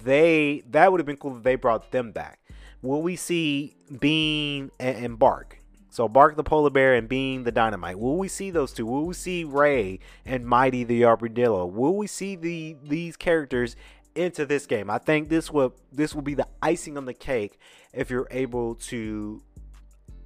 [0.04, 2.40] They that would have been cool if they brought them back.
[2.82, 5.60] Will we see Bean and, and Bark?
[5.90, 8.00] So Bark the polar bear and Bean the dynamite.
[8.00, 8.86] Will we see those two?
[8.86, 11.66] Will we see Ray and Mighty the armadillo?
[11.66, 13.76] Will we see the these characters
[14.16, 14.92] into this game?
[14.92, 17.60] I think this will this will be the icing on the cake
[17.92, 19.42] if you're able to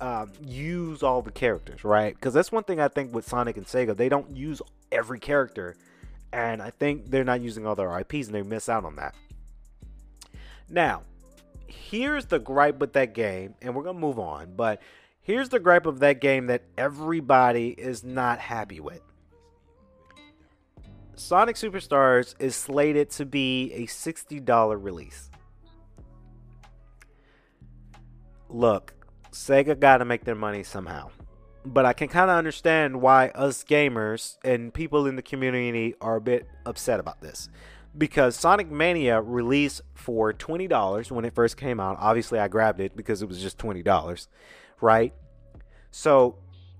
[0.01, 2.13] um, use all the characters, right?
[2.15, 4.61] Because that's one thing I think with Sonic and Sega, they don't use
[4.91, 5.77] every character,
[6.33, 9.13] and I think they're not using all their IPs, and they miss out on that.
[10.67, 11.03] Now,
[11.67, 14.81] here's the gripe with that game, and we're gonna move on, but
[15.21, 19.01] here's the gripe of that game that everybody is not happy with.
[21.13, 25.29] Sonic Superstars is slated to be a $60 release.
[28.49, 28.95] Look,
[29.31, 31.09] Sega got to make their money somehow.
[31.65, 36.15] But I can kind of understand why us gamers and people in the community are
[36.15, 37.49] a bit upset about this.
[37.97, 41.97] Because Sonic Mania released for $20 when it first came out.
[41.99, 44.27] Obviously, I grabbed it because it was just $20,
[44.79, 45.13] right?
[45.91, 46.37] So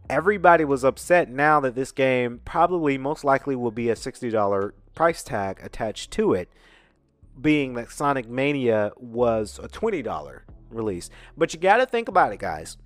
[0.10, 5.22] everybody was upset now that this game probably most likely will be a $60 price
[5.22, 6.50] tag attached to it,
[7.40, 11.10] being that Sonic Mania was a $20 release.
[11.38, 12.78] But you got to think about it, guys.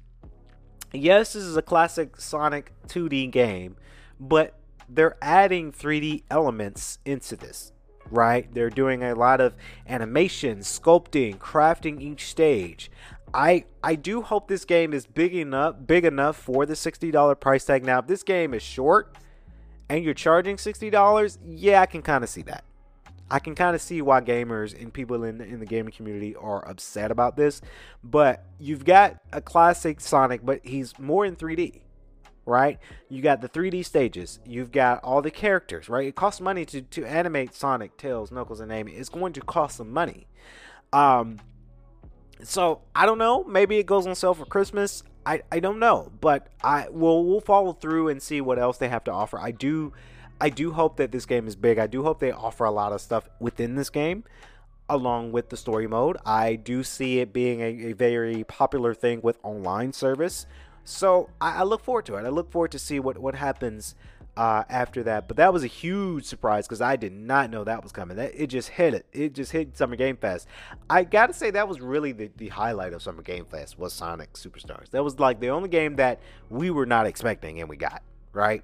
[0.93, 3.75] Yes, this is a classic Sonic 2D game,
[4.19, 7.73] but they're adding 3D elements into this,
[8.09, 8.53] right?
[8.53, 9.55] They're doing a lot of
[9.87, 12.89] animation, sculpting, crafting each stage.
[13.33, 17.65] I I do hope this game is big enough big enough for the $60 price
[17.65, 17.83] tag.
[17.83, 19.17] Now, if this game is short
[19.89, 22.63] and you're charging $60, yeah, I can kind of see that.
[23.29, 26.67] I can kind of see why gamers and people in in the gaming community are
[26.67, 27.61] upset about this,
[28.03, 31.81] but you've got a classic Sonic, but he's more in 3D,
[32.45, 32.77] right?
[33.09, 36.07] You got the 3D stages, you've got all the characters, right?
[36.07, 38.93] It costs money to to animate Sonic, Tails, Knuckles, and Amy.
[38.93, 40.27] It's going to cost some money.
[40.93, 41.39] Um,
[42.43, 43.43] so I don't know.
[43.43, 45.03] Maybe it goes on sale for Christmas.
[45.25, 48.89] I, I don't know, but I will we'll follow through and see what else they
[48.89, 49.39] have to offer.
[49.39, 49.93] I do
[50.39, 51.77] I do hope that this game is big.
[51.77, 54.23] I do hope they offer a lot of stuff within this game
[54.89, 56.17] along with the story mode.
[56.25, 60.45] I do see it being a, a very popular thing with online service.
[60.83, 62.25] So I, I, look forward to it.
[62.25, 63.95] I look forward to see what, what happens
[64.37, 65.27] uh, after that.
[65.27, 68.17] But that was a huge surprise because I did not know that was coming.
[68.17, 69.05] That it just hit it.
[69.11, 70.47] It just hit Summer Game Fest.
[70.89, 74.33] I gotta say that was really the, the highlight of Summer Game Fest was Sonic
[74.33, 74.91] Superstars.
[74.91, 76.19] That was like the only game that
[76.49, 78.63] we were not expecting and we got right.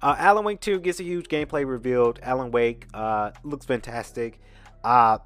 [0.00, 2.20] Uh, Alan Wake 2 gets a huge gameplay revealed.
[2.22, 4.38] Alan Wake uh, looks fantastic.
[4.84, 5.18] Uh,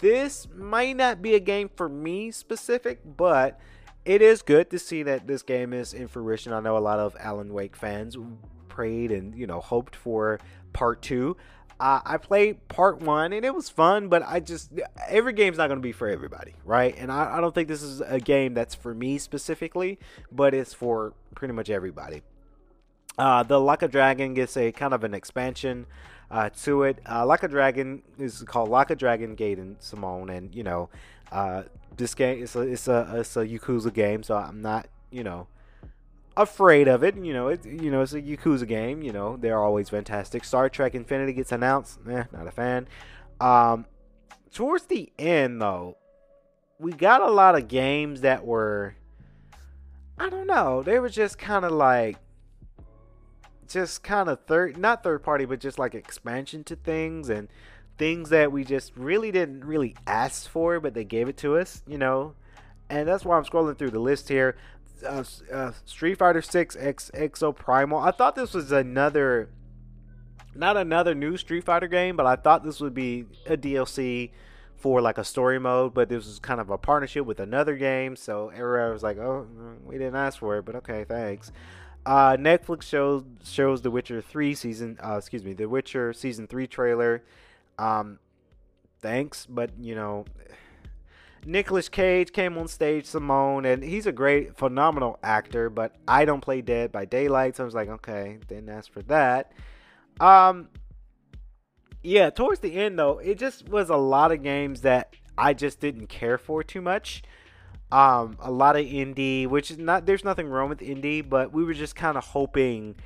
[0.00, 3.60] this might not be a game for me specific, but
[4.04, 6.52] it is good to see that this game is in fruition.
[6.52, 8.16] I know a lot of Alan Wake fans
[8.68, 10.38] prayed and you know hoped for
[10.72, 11.36] part two.
[11.80, 14.72] Uh, I played part one and it was fun, but I just
[15.08, 16.94] every game's not going to be for everybody, right?
[16.96, 19.98] And I, I don't think this is a game that's for me specifically,
[20.32, 22.22] but it's for pretty much everybody.
[23.18, 25.86] Uh, the Like a Dragon gets a kind of an expansion
[26.30, 27.00] uh, to it.
[27.08, 30.88] Uh, like a Dragon is called Like a Dragon Gaiden Simone, and you know,
[31.32, 31.64] uh,
[31.96, 35.48] this game is a it's a it's a Yakuza game, so I'm not you know
[36.36, 37.16] afraid of it.
[37.16, 39.02] You know, it you know it's a Yakuza game.
[39.02, 40.44] You know, they're always fantastic.
[40.44, 41.98] Star Trek Infinity gets announced.
[42.08, 42.86] Eh, not a fan.
[43.40, 43.86] Um,
[44.52, 45.96] towards the end though,
[46.78, 48.94] we got a lot of games that were
[50.18, 50.82] I don't know.
[50.82, 52.16] They were just kind of like
[53.68, 57.48] just kind of third not third party but just like expansion to things and
[57.96, 61.82] things that we just really didn't really ask for but they gave it to us
[61.86, 62.34] you know?
[62.90, 64.56] And that's why i'm scrolling through the list here.
[65.06, 68.04] Uh, uh, street fighter 6 x Exoprimal.
[68.04, 69.48] I thought this was another
[70.58, 74.30] not another new street fighter game but i thought this would be a dlc
[74.76, 78.16] for like a story mode but this was kind of a partnership with another game
[78.16, 79.46] so everybody was like oh
[79.84, 81.52] we didn't ask for it but okay thanks
[82.08, 84.98] uh, Netflix shows shows The Witcher three season.
[85.04, 87.22] Uh, excuse me, The Witcher season three trailer.
[87.78, 88.18] Um,
[89.02, 90.24] thanks, but you know,
[91.44, 95.68] Nicolas Cage came on stage, Simone, and he's a great, phenomenal actor.
[95.68, 99.02] But I don't play Dead by Daylight, so I was like, okay, didn't ask for
[99.02, 99.52] that.
[100.18, 100.70] Um,
[102.02, 105.78] yeah, towards the end though, it just was a lot of games that I just
[105.78, 107.22] didn't care for too much
[107.90, 111.64] um, a lot of indie, which is not there's nothing wrong with indie, but we
[111.64, 112.96] were just kind of hoping,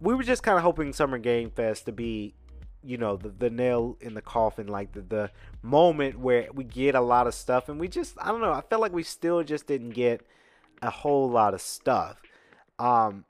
[0.00, 2.34] we were just kind of hoping Summer Game Fest to be,
[2.82, 5.30] you know, the, the nail in the coffin, like the, the
[5.62, 8.62] moment where we get a lot of stuff, and we just I don't know, I
[8.62, 10.26] felt like we still just didn't get
[10.82, 12.20] a whole lot of stuff.
[12.80, 13.24] Um,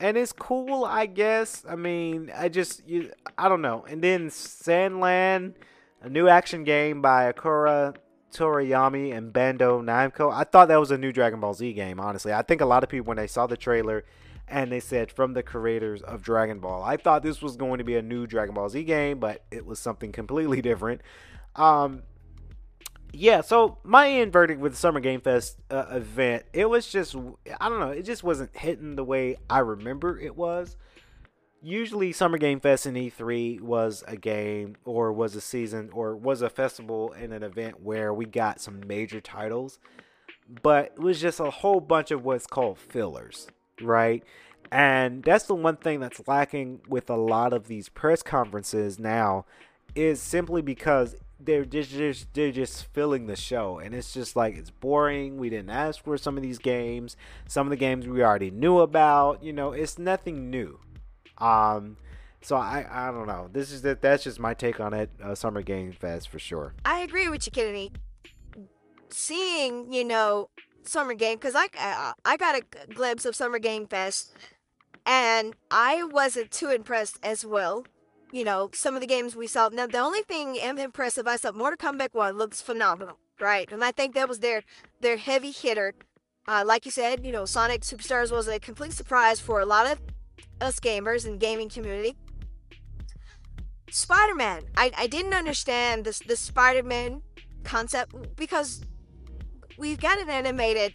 [0.00, 1.64] and it's cool, I guess.
[1.68, 3.84] I mean, I just you, I don't know.
[3.86, 5.54] And then Sandland,
[6.00, 7.94] a new action game by Akira
[8.36, 10.32] Toriyama and Bandai Namco.
[10.32, 12.32] I thought that was a new Dragon Ball Z game, honestly.
[12.32, 14.04] I think a lot of people, when they saw the trailer
[14.48, 17.84] and they said from the creators of Dragon Ball, I thought this was going to
[17.84, 21.00] be a new Dragon Ball Z game, but it was something completely different.
[21.54, 22.02] Um,
[23.12, 27.16] yeah, so my end verdict with the Summer Game Fest uh, event, it was just,
[27.58, 30.76] I don't know, it just wasn't hitting the way I remember it was
[31.62, 36.42] usually Summer Game Fest and E3 was a game or was a season or was
[36.42, 39.78] a festival and an event where we got some major titles,
[40.62, 43.48] but it was just a whole bunch of what's called fillers,
[43.80, 44.22] right?
[44.70, 49.46] And that's the one thing that's lacking with a lot of these press conferences now
[49.94, 53.78] is simply because they're just they're just filling the show.
[53.78, 55.38] And it's just like it's boring.
[55.38, 57.16] We didn't ask for some of these games.
[57.46, 59.42] Some of the games we already knew about.
[59.42, 60.80] You know it's nothing new
[61.38, 61.96] um,
[62.46, 63.48] so I I don't know.
[63.52, 65.10] This is that that's just my take on it.
[65.22, 66.74] Uh, Summer Game Fest for sure.
[66.84, 67.92] I agree with you, Kennedy.
[69.10, 70.50] Seeing you know
[70.84, 72.62] Summer Game because I uh, I got a
[72.94, 74.32] glimpse of Summer Game Fest,
[75.04, 77.84] and I wasn't too impressed as well.
[78.32, 79.68] You know some of the games we saw.
[79.68, 83.70] Now the only thing I'm impressed I saw Mortal Kombat One looks phenomenal, right?
[83.72, 84.62] And I think that was their
[85.00, 85.94] their heavy hitter.
[86.48, 89.90] Uh, like you said, you know Sonic Superstars was a complete surprise for a lot
[89.90, 90.00] of
[90.60, 92.16] us gamers and gaming community.
[93.90, 94.62] Spider-Man.
[94.76, 97.22] I, I didn't understand this the Spider-Man
[97.64, 98.84] concept because
[99.78, 100.94] we've got an animated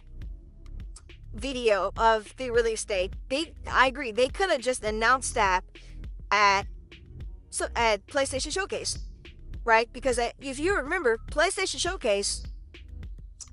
[1.34, 3.14] video of the release date.
[3.28, 5.64] They I agree, they could have just announced that
[6.30, 6.66] at
[7.50, 8.98] so at PlayStation Showcase.
[9.64, 9.92] Right?
[9.92, 12.42] Because if you remember, PlayStation Showcase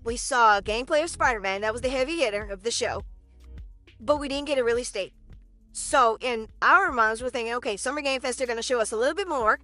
[0.03, 3.03] we saw gameplay of Spider-Man, that was the heavy hitter of the show.
[3.99, 5.13] But we didn't get a release date.
[5.81, 8.91] So in our minds, we're thinking, okay, Summer Game Fest, they're going to show us
[8.91, 9.59] a little bit more,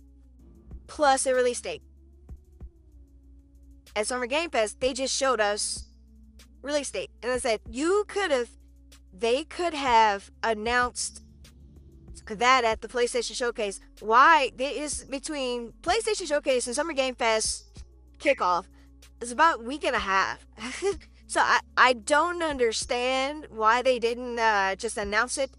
[0.88, 1.84] plus a release date.
[3.96, 5.90] At Summer Game Fest, they just showed us
[6.64, 7.12] release date.
[7.22, 8.50] And I said, you could have,
[9.14, 11.22] they could have announced
[12.28, 13.82] that at the PlayStation Showcase.
[14.00, 14.52] Why?
[14.56, 17.66] There is between PlayStation Showcase and Summer Game Fest
[18.20, 18.66] kickoff.
[19.22, 20.48] It's about a week and a half.
[21.28, 25.52] so I, I don't understand why they didn't uh, just announce it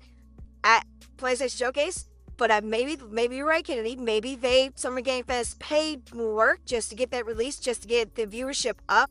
[0.66, 0.84] at
[1.16, 2.06] PlayStation Showcase.
[2.36, 3.96] But uh, maybe maybe you're right, Kennedy.
[3.96, 8.14] Maybe they Summer Game Fest paid more just to get that release, just to get
[8.14, 9.10] the viewership up.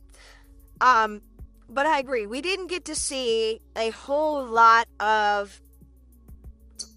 [0.80, 1.22] Um,
[1.68, 2.26] but I agree.
[2.26, 5.60] We didn't get to see a whole lot of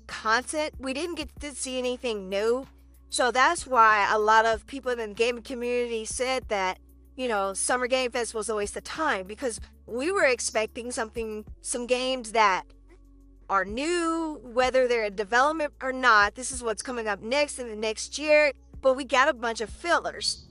[0.06, 0.76] content.
[0.78, 2.68] We didn't get to see anything new.
[3.10, 6.78] So that's why a lot of people in the gaming community said that,
[7.16, 11.46] you know, Summer Game Fest was a waste of time because we were expecting something,
[11.62, 12.66] some games that
[13.50, 16.36] are new, whether they're in development or not.
[16.36, 18.54] This is what's coming up next in the next year.
[18.82, 20.46] But we got a bunch of fillers.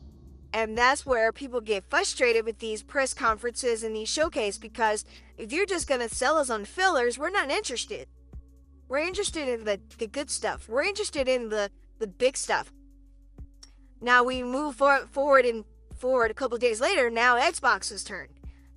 [0.53, 5.05] And that's where people get frustrated with these press conferences and these showcases because
[5.36, 8.09] if you're just going to sell us on fillers, we're not interested.
[8.88, 10.68] We're interested in the, the good stuff.
[10.68, 12.72] We're interested in the, the big stuff.
[14.01, 17.11] Now we move for, forward and forward a couple days later.
[17.11, 18.28] Now Xbox's turn.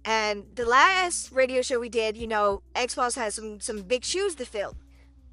[0.04, 4.36] And the last radio show we did, you know, Xbox has some some big shoes
[4.36, 4.76] to fill.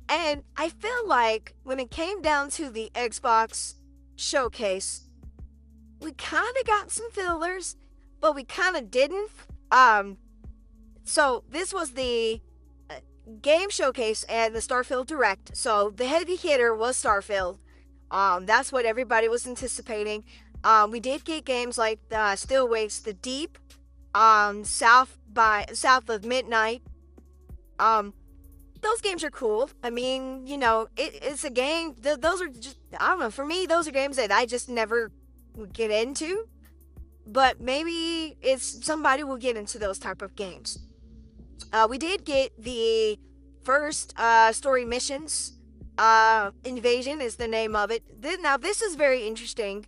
[0.09, 3.75] And I feel like when it came down to the Xbox
[4.16, 5.09] showcase,
[6.01, 7.77] we kind of got some fillers,
[8.21, 9.31] but we kind of didn't.
[9.71, 10.16] Um,
[11.05, 12.41] so this was the
[12.89, 12.95] uh,
[13.43, 15.57] game showcase and the Starfield Direct.
[15.57, 17.59] So the heavy hitter was Starfield.
[18.11, 20.25] Um, that's what everybody was anticipating.
[20.64, 23.59] Um, we did get games like uh, Still Wakes the Deep,
[24.19, 26.83] um, South by South of Midnight.
[27.79, 28.14] Um,
[28.81, 29.71] those games are cool.
[29.83, 31.95] I mean, you know, it, it's a game.
[31.95, 33.31] Th- those are just I don't know.
[33.31, 35.12] For me, those are games that I just never
[35.73, 36.49] get into.
[37.27, 40.79] But maybe it's somebody will get into those type of games.
[41.73, 43.19] Uh, we did get the
[43.62, 45.53] first uh, story missions.
[45.99, 48.03] Uh, Invasion is the name of it.
[48.23, 49.87] Th- now this is very interesting.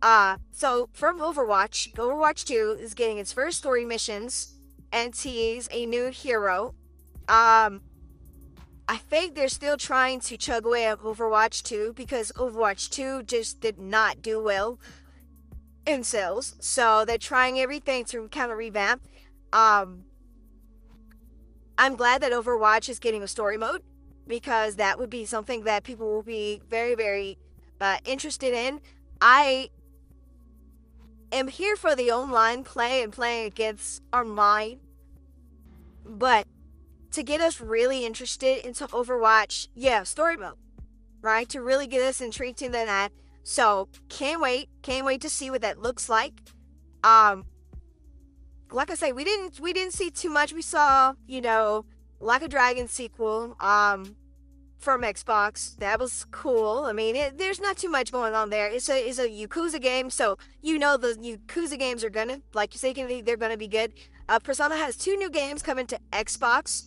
[0.00, 4.54] Uh, so from Overwatch, Overwatch 2 is getting its first story missions
[4.92, 6.74] and tease a new hero.
[7.28, 7.82] Um,
[8.88, 13.60] I think they're still trying to chug away at Overwatch 2 because Overwatch 2 just
[13.60, 14.78] did not do well
[15.84, 16.56] in sales.
[16.60, 19.02] So they're trying everything to kind of revamp.
[19.52, 20.04] Um,
[21.76, 23.82] I'm glad that Overwatch is getting a story mode
[24.26, 27.36] because that would be something that people will be very, very
[27.80, 28.80] uh, interested in.
[29.20, 29.70] I
[31.32, 34.80] am here for the online play and playing against online,
[36.04, 36.46] but
[37.12, 40.56] to get us really interested into Overwatch, yeah, story mode,
[41.20, 41.48] right?
[41.50, 43.12] To really get us intrigued into that.
[43.42, 46.34] So can't wait, can't wait to see what that looks like.
[47.02, 47.46] Um,
[48.70, 50.52] like I say, we didn't we didn't see too much.
[50.52, 51.86] We saw, you know,
[52.20, 54.16] like a Dragon sequel, um,
[54.78, 55.76] from Xbox.
[55.76, 56.84] That was cool.
[56.84, 58.68] I mean, it, there's not too much going on there.
[58.68, 62.72] It's a it's a Yakuza game, so you know the Yakuza games are gonna, like
[62.72, 63.92] you say, they're gonna be good.
[64.28, 66.86] Uh, Persona has two new games coming to Xbox.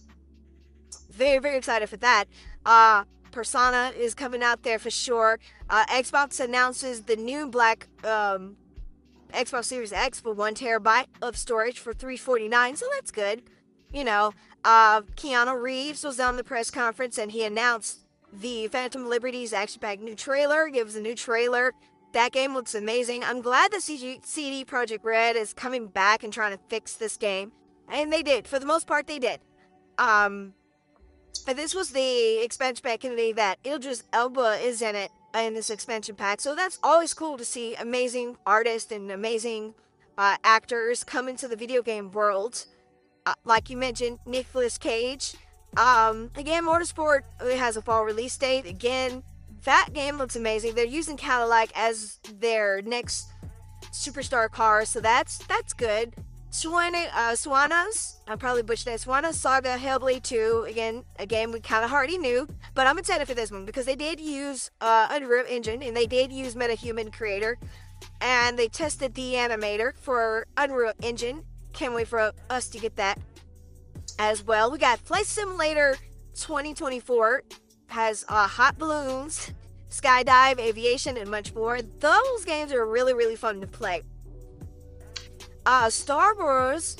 [1.09, 2.25] Very very excited for that.
[2.65, 5.39] Uh, Persona is coming out there for sure.
[5.69, 8.57] Uh, Xbox announces the new Black um,
[9.33, 13.43] Xbox Series X for one terabyte of storage for 349, so that's good.
[13.93, 14.33] You know,
[14.63, 17.99] uh, Keanu Reeves was on the press conference and he announced
[18.33, 20.69] the Phantom Liberty's action packed new trailer.
[20.69, 21.73] Was a new trailer.
[22.13, 23.23] That game looks amazing.
[23.23, 27.17] I'm glad that CG- CD Projekt Red is coming back and trying to fix this
[27.17, 27.51] game.
[27.89, 28.47] And they did.
[28.47, 29.39] For the most part, they did.
[29.97, 30.53] Um,
[31.45, 36.15] this was the expansion pack Kennedy that Idris Elba is in it in this expansion
[36.15, 36.41] pack.
[36.41, 39.73] So that's always cool to see amazing artists and amazing
[40.17, 42.65] uh, actors come into the video game world.
[43.25, 45.35] Uh, like you mentioned, Nicolas Cage.
[45.77, 48.65] Um, again, Motorsport has a fall release date.
[48.65, 49.23] Again,
[49.63, 50.75] that game looks amazing.
[50.75, 53.27] They're using Cadillac as their next
[53.91, 56.13] superstar car, so that's that's good.
[56.51, 58.99] Swana, uh, Swanas, I probably butchered that.
[58.99, 63.25] Swana Saga Hellblade 2, again, a game we kind of already knew, but I'm excited
[63.25, 67.13] for this one because they did use uh, Unreal Engine and they did use MetaHuman
[67.13, 67.57] Creator,
[68.19, 71.45] and they tested the animator for Unreal Engine.
[71.73, 73.19] Can't wait for us to get that
[74.19, 74.71] as well.
[74.71, 75.97] We got Flight Simulator
[76.35, 77.43] 2024
[77.87, 79.51] has uh, hot balloons,
[79.89, 81.81] skydive, aviation, and much more.
[81.81, 84.03] Those games are really, really fun to play.
[85.65, 86.97] Uh, Star Wars,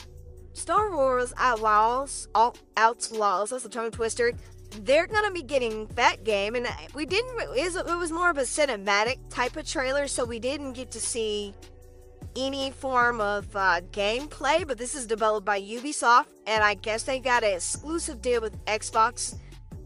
[0.54, 3.50] Star Wars Outlaws, Outlaws.
[3.50, 4.34] That's a tongue twister.
[4.82, 7.40] They're gonna be getting that game, and we didn't.
[7.56, 11.54] It was more of a cinematic type of trailer, so we didn't get to see
[12.36, 17.20] any form of uh, gameplay, but this is developed by Ubisoft, and I guess they
[17.20, 19.36] got an exclusive deal with Xbox.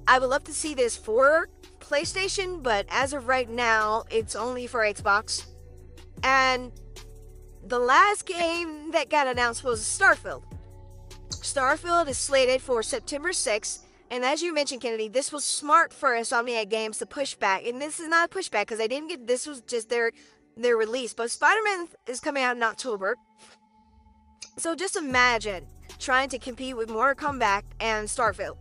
[0.08, 4.68] I would love to see this for PlayStation, but as of right now, it's only
[4.68, 5.46] for Xbox.
[6.24, 6.72] And
[7.66, 10.44] the last game that got announced was Starfield.
[11.30, 13.80] Starfield is slated for September 6th,
[14.12, 17.66] and as you mentioned, Kennedy, this was smart for Insomniac Games to push back.
[17.66, 20.12] And this is not a pushback because they didn't get this was just their
[20.56, 21.14] their release.
[21.14, 23.16] But Spider-Man is coming out in October.
[24.58, 25.66] So just imagine
[26.00, 28.58] trying to compete with Mortal Kombat and Starfield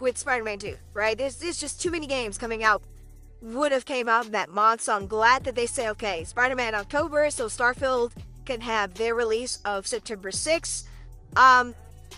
[0.00, 1.16] with Spider-Man 2, right?
[1.16, 2.82] There's there's just too many games coming out.
[3.40, 7.30] Would have came out that month, so I'm glad that they say okay, Spider-Man October,
[7.30, 8.12] so Starfield
[8.44, 10.84] can have their release of September 6th.
[11.36, 11.74] Um,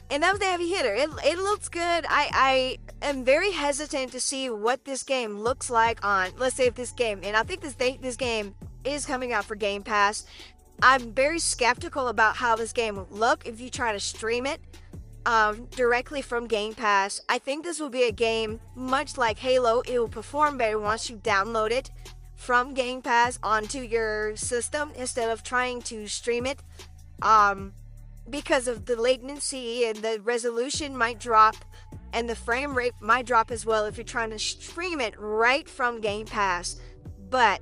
[0.08, 0.94] and that was the heavy hitter.
[0.94, 2.06] It, it looks good.
[2.08, 6.66] I, I am very hesitant to see what this game looks like on, let's say,
[6.66, 8.54] if this game, and I think this this game
[8.84, 10.24] is coming out for Game Pass.
[10.82, 14.60] I'm very skeptical about how this game will look if you try to stream it
[15.26, 17.20] um, directly from Game Pass.
[17.28, 19.80] I think this will be a game much like Halo.
[19.80, 21.90] It will perform better once you download it
[22.34, 26.60] from Game Pass onto your system instead of trying to stream it.
[27.22, 27.74] Um,
[28.28, 31.56] because of the latency and the resolution might drop
[32.12, 35.68] and the frame rate might drop as well if you're trying to stream it right
[35.68, 36.76] from Game Pass.
[37.28, 37.60] But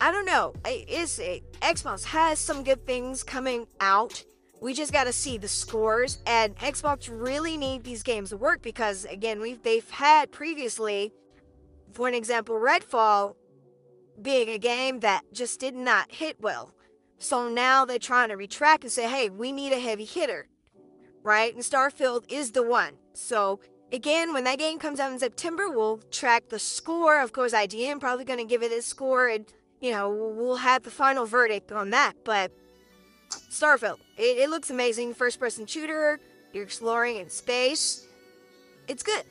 [0.00, 0.54] I don't know.
[0.64, 4.24] Is it Xbox has some good things coming out.
[4.60, 8.62] We just got to see the scores and Xbox really need these games to work
[8.62, 11.12] because again, we've they've had previously
[11.92, 13.36] for an example Redfall
[14.20, 16.74] being a game that just did not hit well.
[17.18, 20.48] So now they're trying to retract and say, hey, we need a heavy hitter,
[21.22, 21.54] right?
[21.54, 22.94] And Starfield is the one.
[23.14, 23.60] So
[23.92, 27.20] again, when that game comes out in September, we'll track the score.
[27.20, 29.46] Of course, IGN probably going to give it a score, and
[29.82, 32.14] you know we'll have the final verdict on that.
[32.24, 32.50] But
[33.50, 35.12] Starfield, it, it looks amazing.
[35.12, 36.18] First-person shooter.
[36.54, 38.06] You're exploring in space.
[38.88, 39.24] It's good.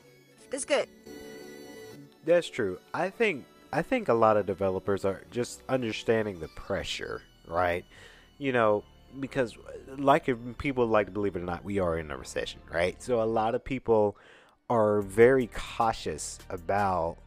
[0.52, 0.88] It's good.
[2.24, 2.78] That's true.
[2.94, 7.84] I think I think a lot of developers are just understanding the pressure right?
[8.38, 8.84] You know,
[9.18, 9.56] because
[9.96, 10.28] like
[10.58, 13.00] people like to believe it or not, we are in a recession, right?
[13.02, 14.16] So a lot of people
[14.70, 17.18] are very cautious about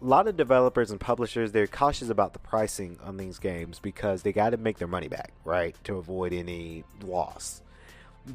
[0.00, 4.22] a lot of developers and publishers they're cautious about the pricing on these games because
[4.22, 5.74] they got to make their money back, right?
[5.84, 7.62] To avoid any loss.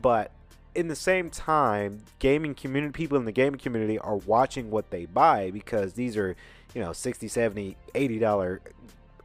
[0.01, 0.31] But
[0.73, 5.05] in the same time, gaming community people in the gaming community are watching what they
[5.05, 6.35] buy because these are,
[6.73, 8.61] you know, 60, 70, 80 dollar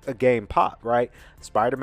[0.07, 1.11] a game pop, right?
[1.41, 1.76] Spider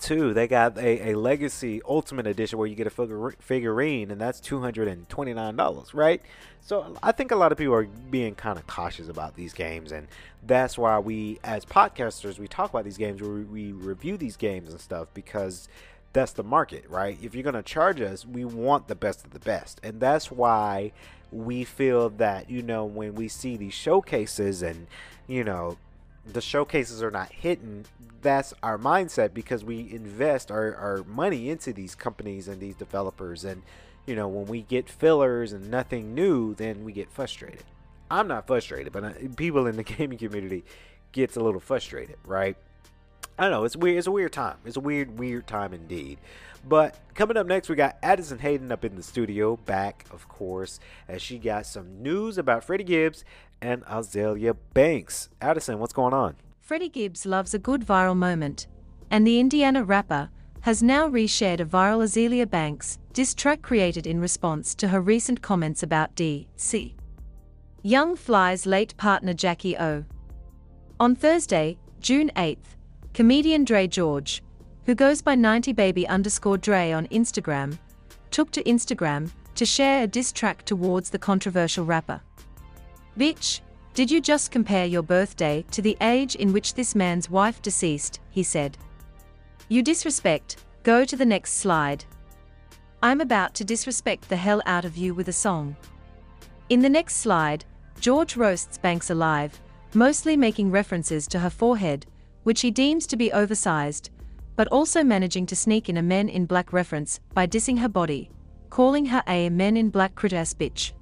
[0.00, 4.40] 2, they got a, a Legacy Ultimate Edition where you get a figurine, and that's
[4.40, 6.22] $229, right?
[6.62, 9.92] So I think a lot of people are being kind of cautious about these games,
[9.92, 10.08] and
[10.46, 14.70] that's why we, as podcasters, we talk about these games, we, we review these games
[14.70, 15.68] and stuff because
[16.12, 17.18] that's the market, right?
[17.22, 19.80] If you're going to charge us, we want the best of the best.
[19.82, 20.92] And that's why
[21.30, 24.88] we feel that, you know, when we see these showcases and,
[25.28, 25.76] you know,
[26.26, 27.84] the showcases are not hitting,
[28.22, 33.44] that's our mindset because we invest our, our money into these companies and these developers.
[33.44, 33.62] And,
[34.06, 37.64] you know, when we get fillers and nothing new, then we get frustrated.
[38.10, 40.64] I'm not frustrated, but uh, people in the gaming community
[41.12, 42.56] gets a little frustrated, right?
[43.38, 43.96] I don't know it's weird.
[43.96, 44.58] It's a weird time.
[44.66, 46.18] It's a weird, weird time indeed.
[46.68, 50.78] But coming up next, we got Addison Hayden up in the studio, back, of course,
[51.08, 53.24] as she got some news about Freddie Gibbs
[53.62, 55.30] and Azealia Banks.
[55.40, 56.36] Addison, what's going on?
[56.70, 58.68] Freddie Gibbs loves a good viral moment,
[59.10, 64.20] and the Indiana rapper has now reshared a viral Azealia Banks diss track created in
[64.20, 66.94] response to her recent comments about D.C.
[67.82, 70.04] Young Fly's late partner Jackie O.
[71.00, 72.76] On Thursday, June 8th,
[73.14, 74.40] comedian Dre George,
[74.86, 77.76] who goes by 90baby underscore Dre on Instagram,
[78.30, 82.20] took to Instagram to share a diss track towards the controversial rapper.
[83.18, 83.60] Bitch,
[83.92, 88.20] did you just compare your birthday to the age in which this man's wife deceased?
[88.30, 88.78] He said.
[89.68, 92.04] You disrespect, go to the next slide.
[93.02, 95.76] I'm about to disrespect the hell out of you with a song.
[96.68, 97.64] In the next slide,
[97.98, 99.60] George roasts Banks alive,
[99.92, 102.06] mostly making references to her forehead,
[102.44, 104.10] which he deems to be oversized,
[104.54, 108.30] but also managing to sneak in a Men in Black reference by dissing her body,
[108.70, 110.92] calling her a Men in Black crit ass bitch.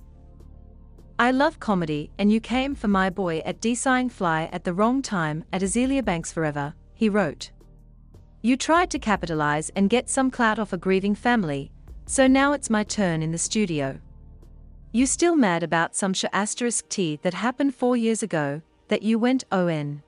[1.20, 5.02] I love comedy, and you came for my boy at Sighing Fly at the wrong
[5.02, 7.50] time at Azealia Banks Forever, he wrote.
[8.40, 11.72] You tried to capitalize and get some clout off a grieving family,
[12.06, 13.98] so now it's my turn in the studio.
[14.92, 19.18] You still mad about some sh asterisk T that happened four years ago, that you
[19.18, 20.04] went on.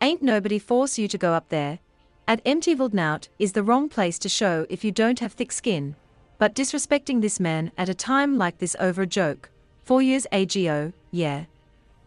[0.00, 1.80] Ain't nobody force you to go up there,
[2.26, 5.34] At MTV Wild 'N Out is the wrong place to show if you don't have
[5.34, 5.96] thick skin,
[6.38, 9.50] but disrespecting this man at a time like this over a joke.
[9.84, 11.44] Four years AGO, yeah.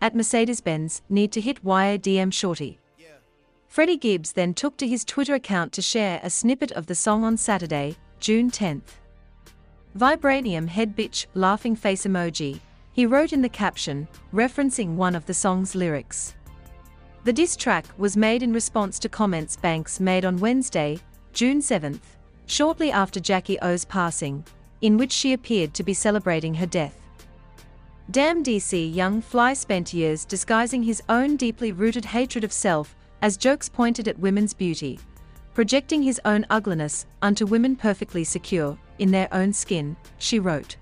[0.01, 2.80] At Mercedes Benz, need to hit wire DM shorty.
[3.67, 7.23] Freddie Gibbs then took to his Twitter account to share a snippet of the song
[7.23, 8.97] on Saturday, June 10th.
[9.95, 12.59] Vibranium head bitch laughing face emoji,
[12.93, 16.34] he wrote in the caption, referencing one of the song's lyrics.
[17.25, 20.99] The diss track was made in response to comments Banks made on Wednesday,
[21.34, 22.01] June 7th,
[22.47, 24.43] shortly after Jackie O's passing,
[24.82, 27.07] in which she appeared to be celebrating her death.
[28.10, 33.36] Damn DC Young Fly spent years disguising his own deeply rooted hatred of self as
[33.36, 34.97] jokes pointed at women's beauty,
[35.53, 40.78] projecting his own ugliness unto women perfectly secure in their own skin, she wrote.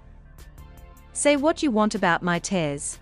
[1.14, 3.00] Say what you want about my tears.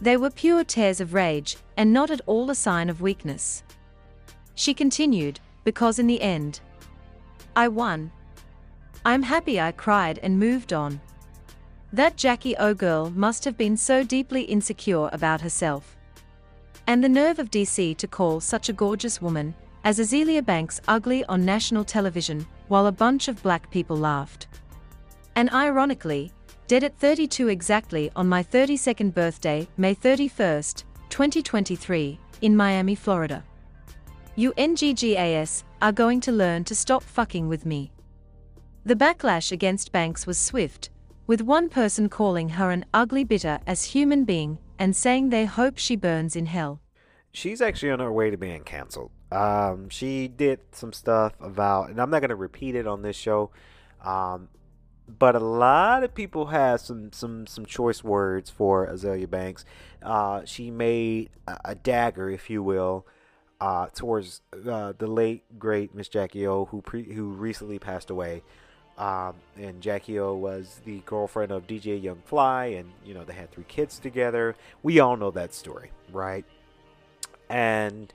[0.00, 3.64] They were pure tears of rage, and not at all a sign of weakness.
[4.54, 6.60] She continued, because in the end,
[7.56, 8.12] I won.
[9.04, 11.00] I'm happy I cried and moved on.
[11.94, 15.96] That Jackie O girl must have been so deeply insecure about herself.
[16.88, 21.24] And the nerve of DC to call such a gorgeous woman as Azealia Banks ugly
[21.26, 24.48] on national television while a bunch of black people laughed.
[25.36, 26.32] And ironically,
[26.66, 33.44] dead at 32 exactly on my 32nd birthday, May 31st, 2023, in Miami, Florida.
[34.34, 37.92] You NGGAS are going to learn to stop fucking with me.
[38.84, 40.90] The backlash against Banks was swift,
[41.26, 45.78] with one person calling her an ugly bitter as human being and saying they hope
[45.78, 46.80] she burns in hell.
[47.32, 49.10] She's actually on her way to being canceled.
[49.32, 53.16] Um, she did some stuff about, and I'm not going to repeat it on this
[53.16, 53.50] show,
[54.04, 54.48] um,
[55.08, 59.64] but a lot of people have some some some choice words for Azealia Banks.
[60.02, 63.06] Uh, she made a, a dagger, if you will,
[63.60, 68.42] uh, towards uh, the late great Miss Jackie O, who pre- who recently passed away.
[68.96, 73.32] Um, and Jackie O was the girlfriend of DJ Young Fly, and you know they
[73.32, 74.54] had three kids together.
[74.82, 76.44] We all know that story, right?
[77.48, 78.12] And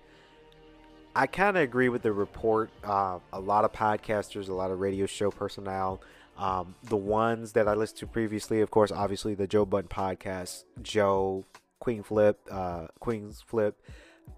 [1.16, 2.70] I kind of agree with the report.
[2.84, 6.02] Uh, a lot of podcasters, a lot of radio show personnel,
[6.38, 10.64] um, the ones that I listened to previously, of course, obviously the Joe Budden podcast,
[10.82, 11.46] Joe,
[11.80, 13.78] Queen Flip, uh, Queen's Flip,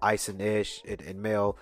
[0.02, 1.56] Ice and Ish, and, and Mel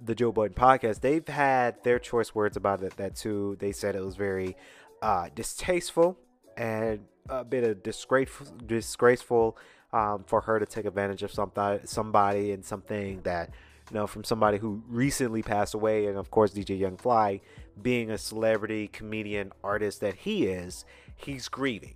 [0.00, 2.96] the Joe Budden podcast, they've had their choice words about it.
[2.96, 4.56] That too, they said it was very
[5.02, 6.18] uh, distasteful
[6.56, 9.56] and a bit of disgraceful, disgraceful
[9.92, 13.50] um, for her to take advantage of something, somebody, and something that
[13.90, 17.40] you know from somebody who recently passed away, and of course DJ Young Fly,
[17.80, 20.84] being a celebrity comedian artist that he is,
[21.14, 21.94] he's grieving,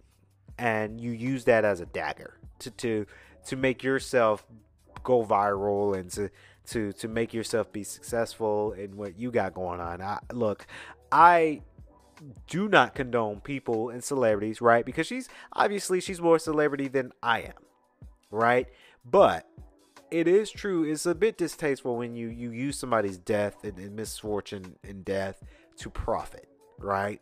[0.59, 3.07] and you use that as a dagger to to
[3.46, 4.46] to make yourself
[5.03, 6.30] go viral and to
[6.71, 10.01] to to make yourself be successful in what you got going on.
[10.01, 10.66] I, look,
[11.12, 11.62] I
[12.47, 14.85] do not condone people and celebrities, right?
[14.85, 17.62] Because she's obviously she's more celebrity than I am,
[18.31, 18.68] right?
[19.05, 19.47] But
[20.11, 20.85] it is true.
[20.85, 25.43] It's a bit distasteful when you you use somebody's death and, and misfortune and death
[25.79, 26.49] to profit,
[26.79, 27.21] right?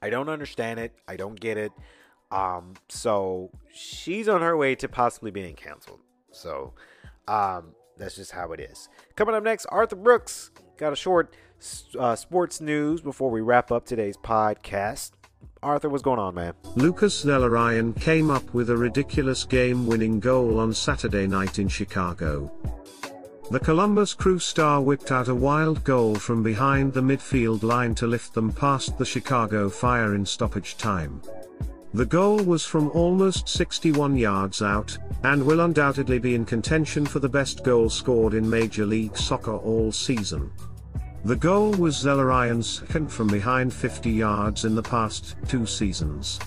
[0.00, 0.92] I don't understand it.
[1.06, 1.72] I don't get it.
[2.30, 6.00] Um, so she's on her way to possibly being canceled.
[6.30, 6.74] So,
[7.26, 8.88] um, that's just how it is.
[9.16, 11.34] Coming up next, Arthur Brooks got a short
[11.98, 15.12] uh, sports news before we wrap up today's podcast.
[15.62, 16.54] Arthur, what's going on, man?
[16.76, 22.52] Lucas Zelarayan came up with a ridiculous game-winning goal on Saturday night in Chicago.
[23.50, 28.06] The Columbus Crew star whipped out a wild goal from behind the midfield line to
[28.06, 31.22] lift them past the Chicago Fire in stoppage time.
[31.94, 37.18] The goal was from almost 61 yards out, and will undoubtedly be in contention for
[37.18, 40.50] the best goal scored in Major League Soccer all season.
[41.24, 46.38] The goal was Zelarayan's second from behind 50 yards in the past two seasons.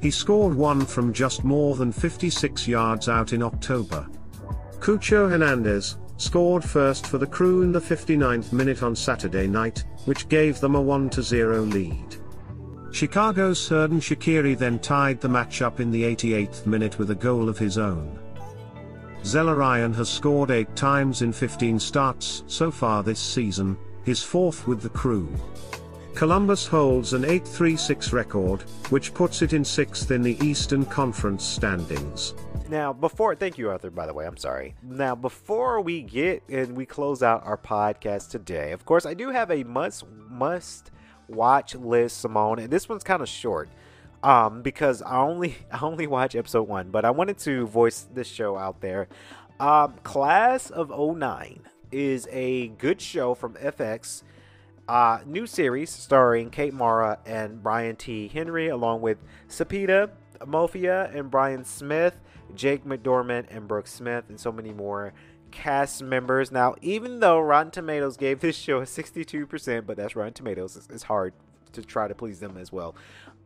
[0.00, 4.08] He scored one from just more than 56 yards out in October.
[4.80, 10.28] Cucho Hernandez scored first for the crew in the 59th minute on Saturday night, which
[10.28, 12.21] gave them a 1-0 lead.
[12.92, 17.48] Chicago's Xherdan Shaqiri then tied the match up in the 88th minute with a goal
[17.48, 18.18] of his own.
[19.22, 24.82] Zelarayan has scored 8 times in 15 starts so far this season, his fourth with
[24.82, 25.32] the crew.
[26.14, 32.34] Columbus holds an 8-3-6 record, which puts it in sixth in the Eastern Conference standings.
[32.68, 33.90] Now, before thank you, Arthur.
[33.90, 34.74] By the way, I'm sorry.
[34.82, 39.30] Now, before we get and we close out our podcast today, of course, I do
[39.30, 40.90] have a must must
[41.34, 43.68] watch list, Simone, and this one's kind of short.
[44.22, 48.28] Um, because I only I only watch episode one, but I wanted to voice this
[48.28, 49.08] show out there.
[49.58, 51.60] Um, Class of 09.
[51.90, 54.22] is a good show from FX.
[54.88, 58.28] Uh, new series starring Kate Mara and Brian T.
[58.28, 59.18] Henry, along with
[59.48, 60.10] Sepideh
[60.46, 62.18] Moafi and Brian Smith,
[62.54, 65.12] Jake McDorman and Brooke Smith, and so many more
[65.52, 66.50] cast members.
[66.50, 71.02] Now, even though Rotten Tomatoes gave this show a 62%, but that's Rotten Tomatoes, it's,
[71.04, 71.34] hard
[71.72, 72.94] to try to please them as well.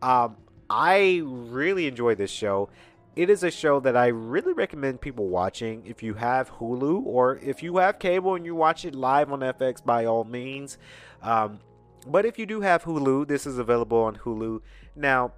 [0.01, 0.37] Um,
[0.71, 2.71] I really enjoy this show.
[3.15, 5.83] It is a show that I really recommend people watching.
[5.87, 9.41] If you have Hulu or if you have cable and you watch it live on
[9.41, 10.79] FX, by all means.
[11.23, 11.61] Um,
[12.07, 14.61] but if you do have Hulu, this is available on Hulu.
[14.95, 15.33] Now,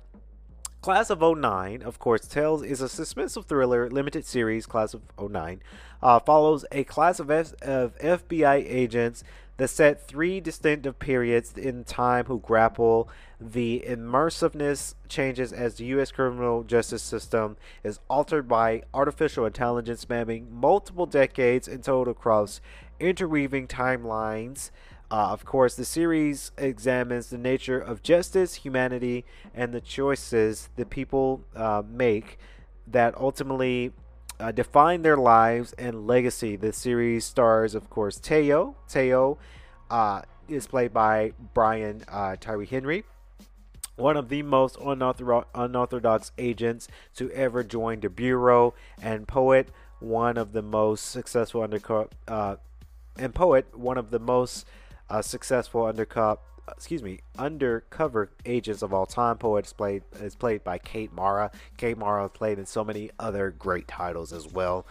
[0.81, 5.61] Class of 09, of course, Tales is a suspenseful thriller limited series, Class of 09,
[6.01, 9.25] uh, follows a class of, F- of FBI agents
[9.57, 13.09] that set three distinctive periods in time who grapple
[13.41, 16.13] the immersiveness changes as the U.S.
[16.13, 22.61] criminal justice system is altered by artificial intelligence spanning multiple decades in total across
[23.01, 24.71] interweaving timelines.
[25.11, 30.85] Uh, of course, the series examines the nature of justice, humanity, and the choices the
[30.85, 32.39] people uh, make
[32.87, 33.93] that ultimately
[34.39, 36.57] uh, define their lives and legacy.
[36.57, 38.77] The series stars, of course, Teo.
[38.87, 39.39] Teo
[39.91, 43.05] uh, is played by Brian uh, Tyree Henry,
[43.97, 46.87] one of the most unorthodox, unorthodox agents
[47.17, 52.57] to ever join the bureau, and poet, one of the most successful undercover, uh,
[53.17, 54.67] and poet, one of the most
[55.11, 56.41] uh, successful undercover
[56.77, 59.39] excuse me, undercover agents of all time.
[59.39, 61.51] Poet is played is played by Kate Mara.
[61.77, 64.87] Kate Mara has played in so many other great titles as well.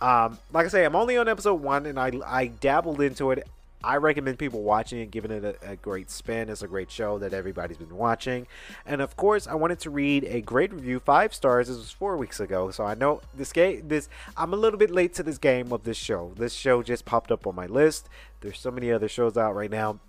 [0.00, 3.46] Um, like I say, I'm only on episode one, and I I dabbled into it.
[3.82, 6.48] I recommend people watching it, giving it a, a, great spin.
[6.48, 8.48] It's a great show that everybody's been watching.
[8.84, 11.68] And of course, I wanted to read a great review, five stars.
[11.68, 13.86] This was four weeks ago, so I know this game.
[13.86, 16.32] This I'm a little bit late to this game of this show.
[16.36, 18.08] This show just popped up on my list.
[18.40, 20.00] There's so many other shows out right now.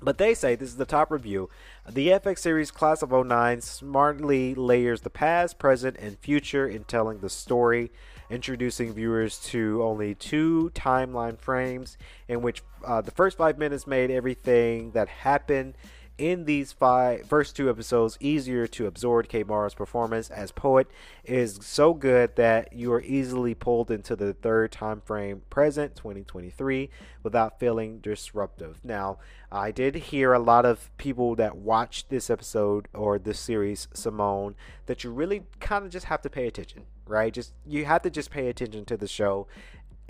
[0.00, 1.48] But they say this is the top review.
[1.88, 7.20] The FX series Class of 09 smartly layers the past, present, and future in telling
[7.20, 7.90] the story,
[8.30, 11.96] introducing viewers to only two timeline frames,
[12.28, 15.74] in which uh, the first five minutes made everything that happened
[16.22, 19.26] in these five first two episodes easier to absorb.
[19.26, 20.86] Kate Mara's performance as poet
[21.24, 26.88] is so good that you are easily pulled into the third time frame, present 2023,
[27.24, 28.78] without feeling disruptive.
[28.84, 29.18] Now,
[29.50, 34.54] I did hear a lot of people that watched this episode or this series, Simone,
[34.86, 37.34] that you really kind of just have to pay attention, right?
[37.34, 39.48] Just you have to just pay attention to the show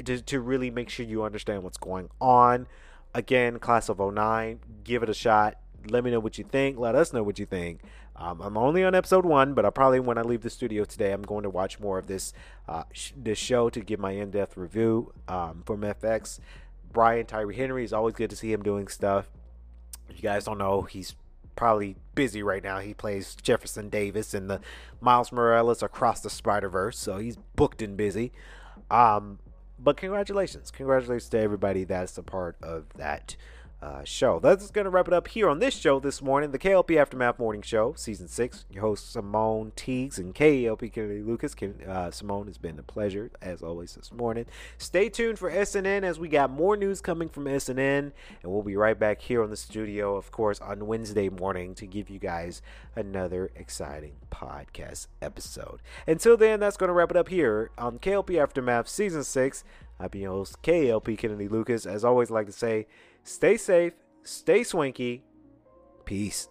[0.04, 2.66] to, to really make sure you understand what's going on.
[3.14, 5.56] Again, class of 09, give it a shot
[5.88, 6.78] let me know what you think.
[6.78, 7.80] Let us know what you think.
[8.16, 11.12] Um, I'm only on episode one, but I probably when I leave the studio today,
[11.12, 12.32] I'm going to watch more of this
[12.68, 16.38] uh, sh- this show to give my in-depth review um, from FX.
[16.92, 19.30] Brian Tyree Henry is always good to see him doing stuff.
[20.08, 21.14] If you guys don't know, he's
[21.56, 22.80] probably busy right now.
[22.80, 24.60] He plays Jefferson Davis in the
[25.00, 28.32] Miles Morales Across the Spider Verse, so he's booked and busy.
[28.90, 29.38] Um,
[29.78, 33.36] but congratulations, congratulations to everybody that's a part of that
[33.82, 34.38] uh, show.
[34.38, 37.38] That's going to wrap it up here on this show this morning, the KLP Aftermath
[37.38, 38.64] Morning Show, Season 6.
[38.70, 41.56] Your host, Simone Teags and KLP Kennedy Lucas.
[41.86, 44.46] Uh, Simone, has been a pleasure, as always, this morning.
[44.78, 48.12] Stay tuned for SNN as we got more news coming from SNN, and
[48.44, 52.08] we'll be right back here on the studio, of course, on Wednesday morning to give
[52.08, 52.62] you guys
[52.94, 55.80] another exciting podcast episode.
[56.06, 59.64] Until then, that's going to wrap it up here on KLP Aftermath Season 6.
[59.98, 61.86] I've been your host, KLP Kennedy Lucas.
[61.86, 62.86] As always, like to say,
[63.24, 63.92] Stay safe,
[64.22, 65.22] stay swanky.
[66.04, 66.48] Peace.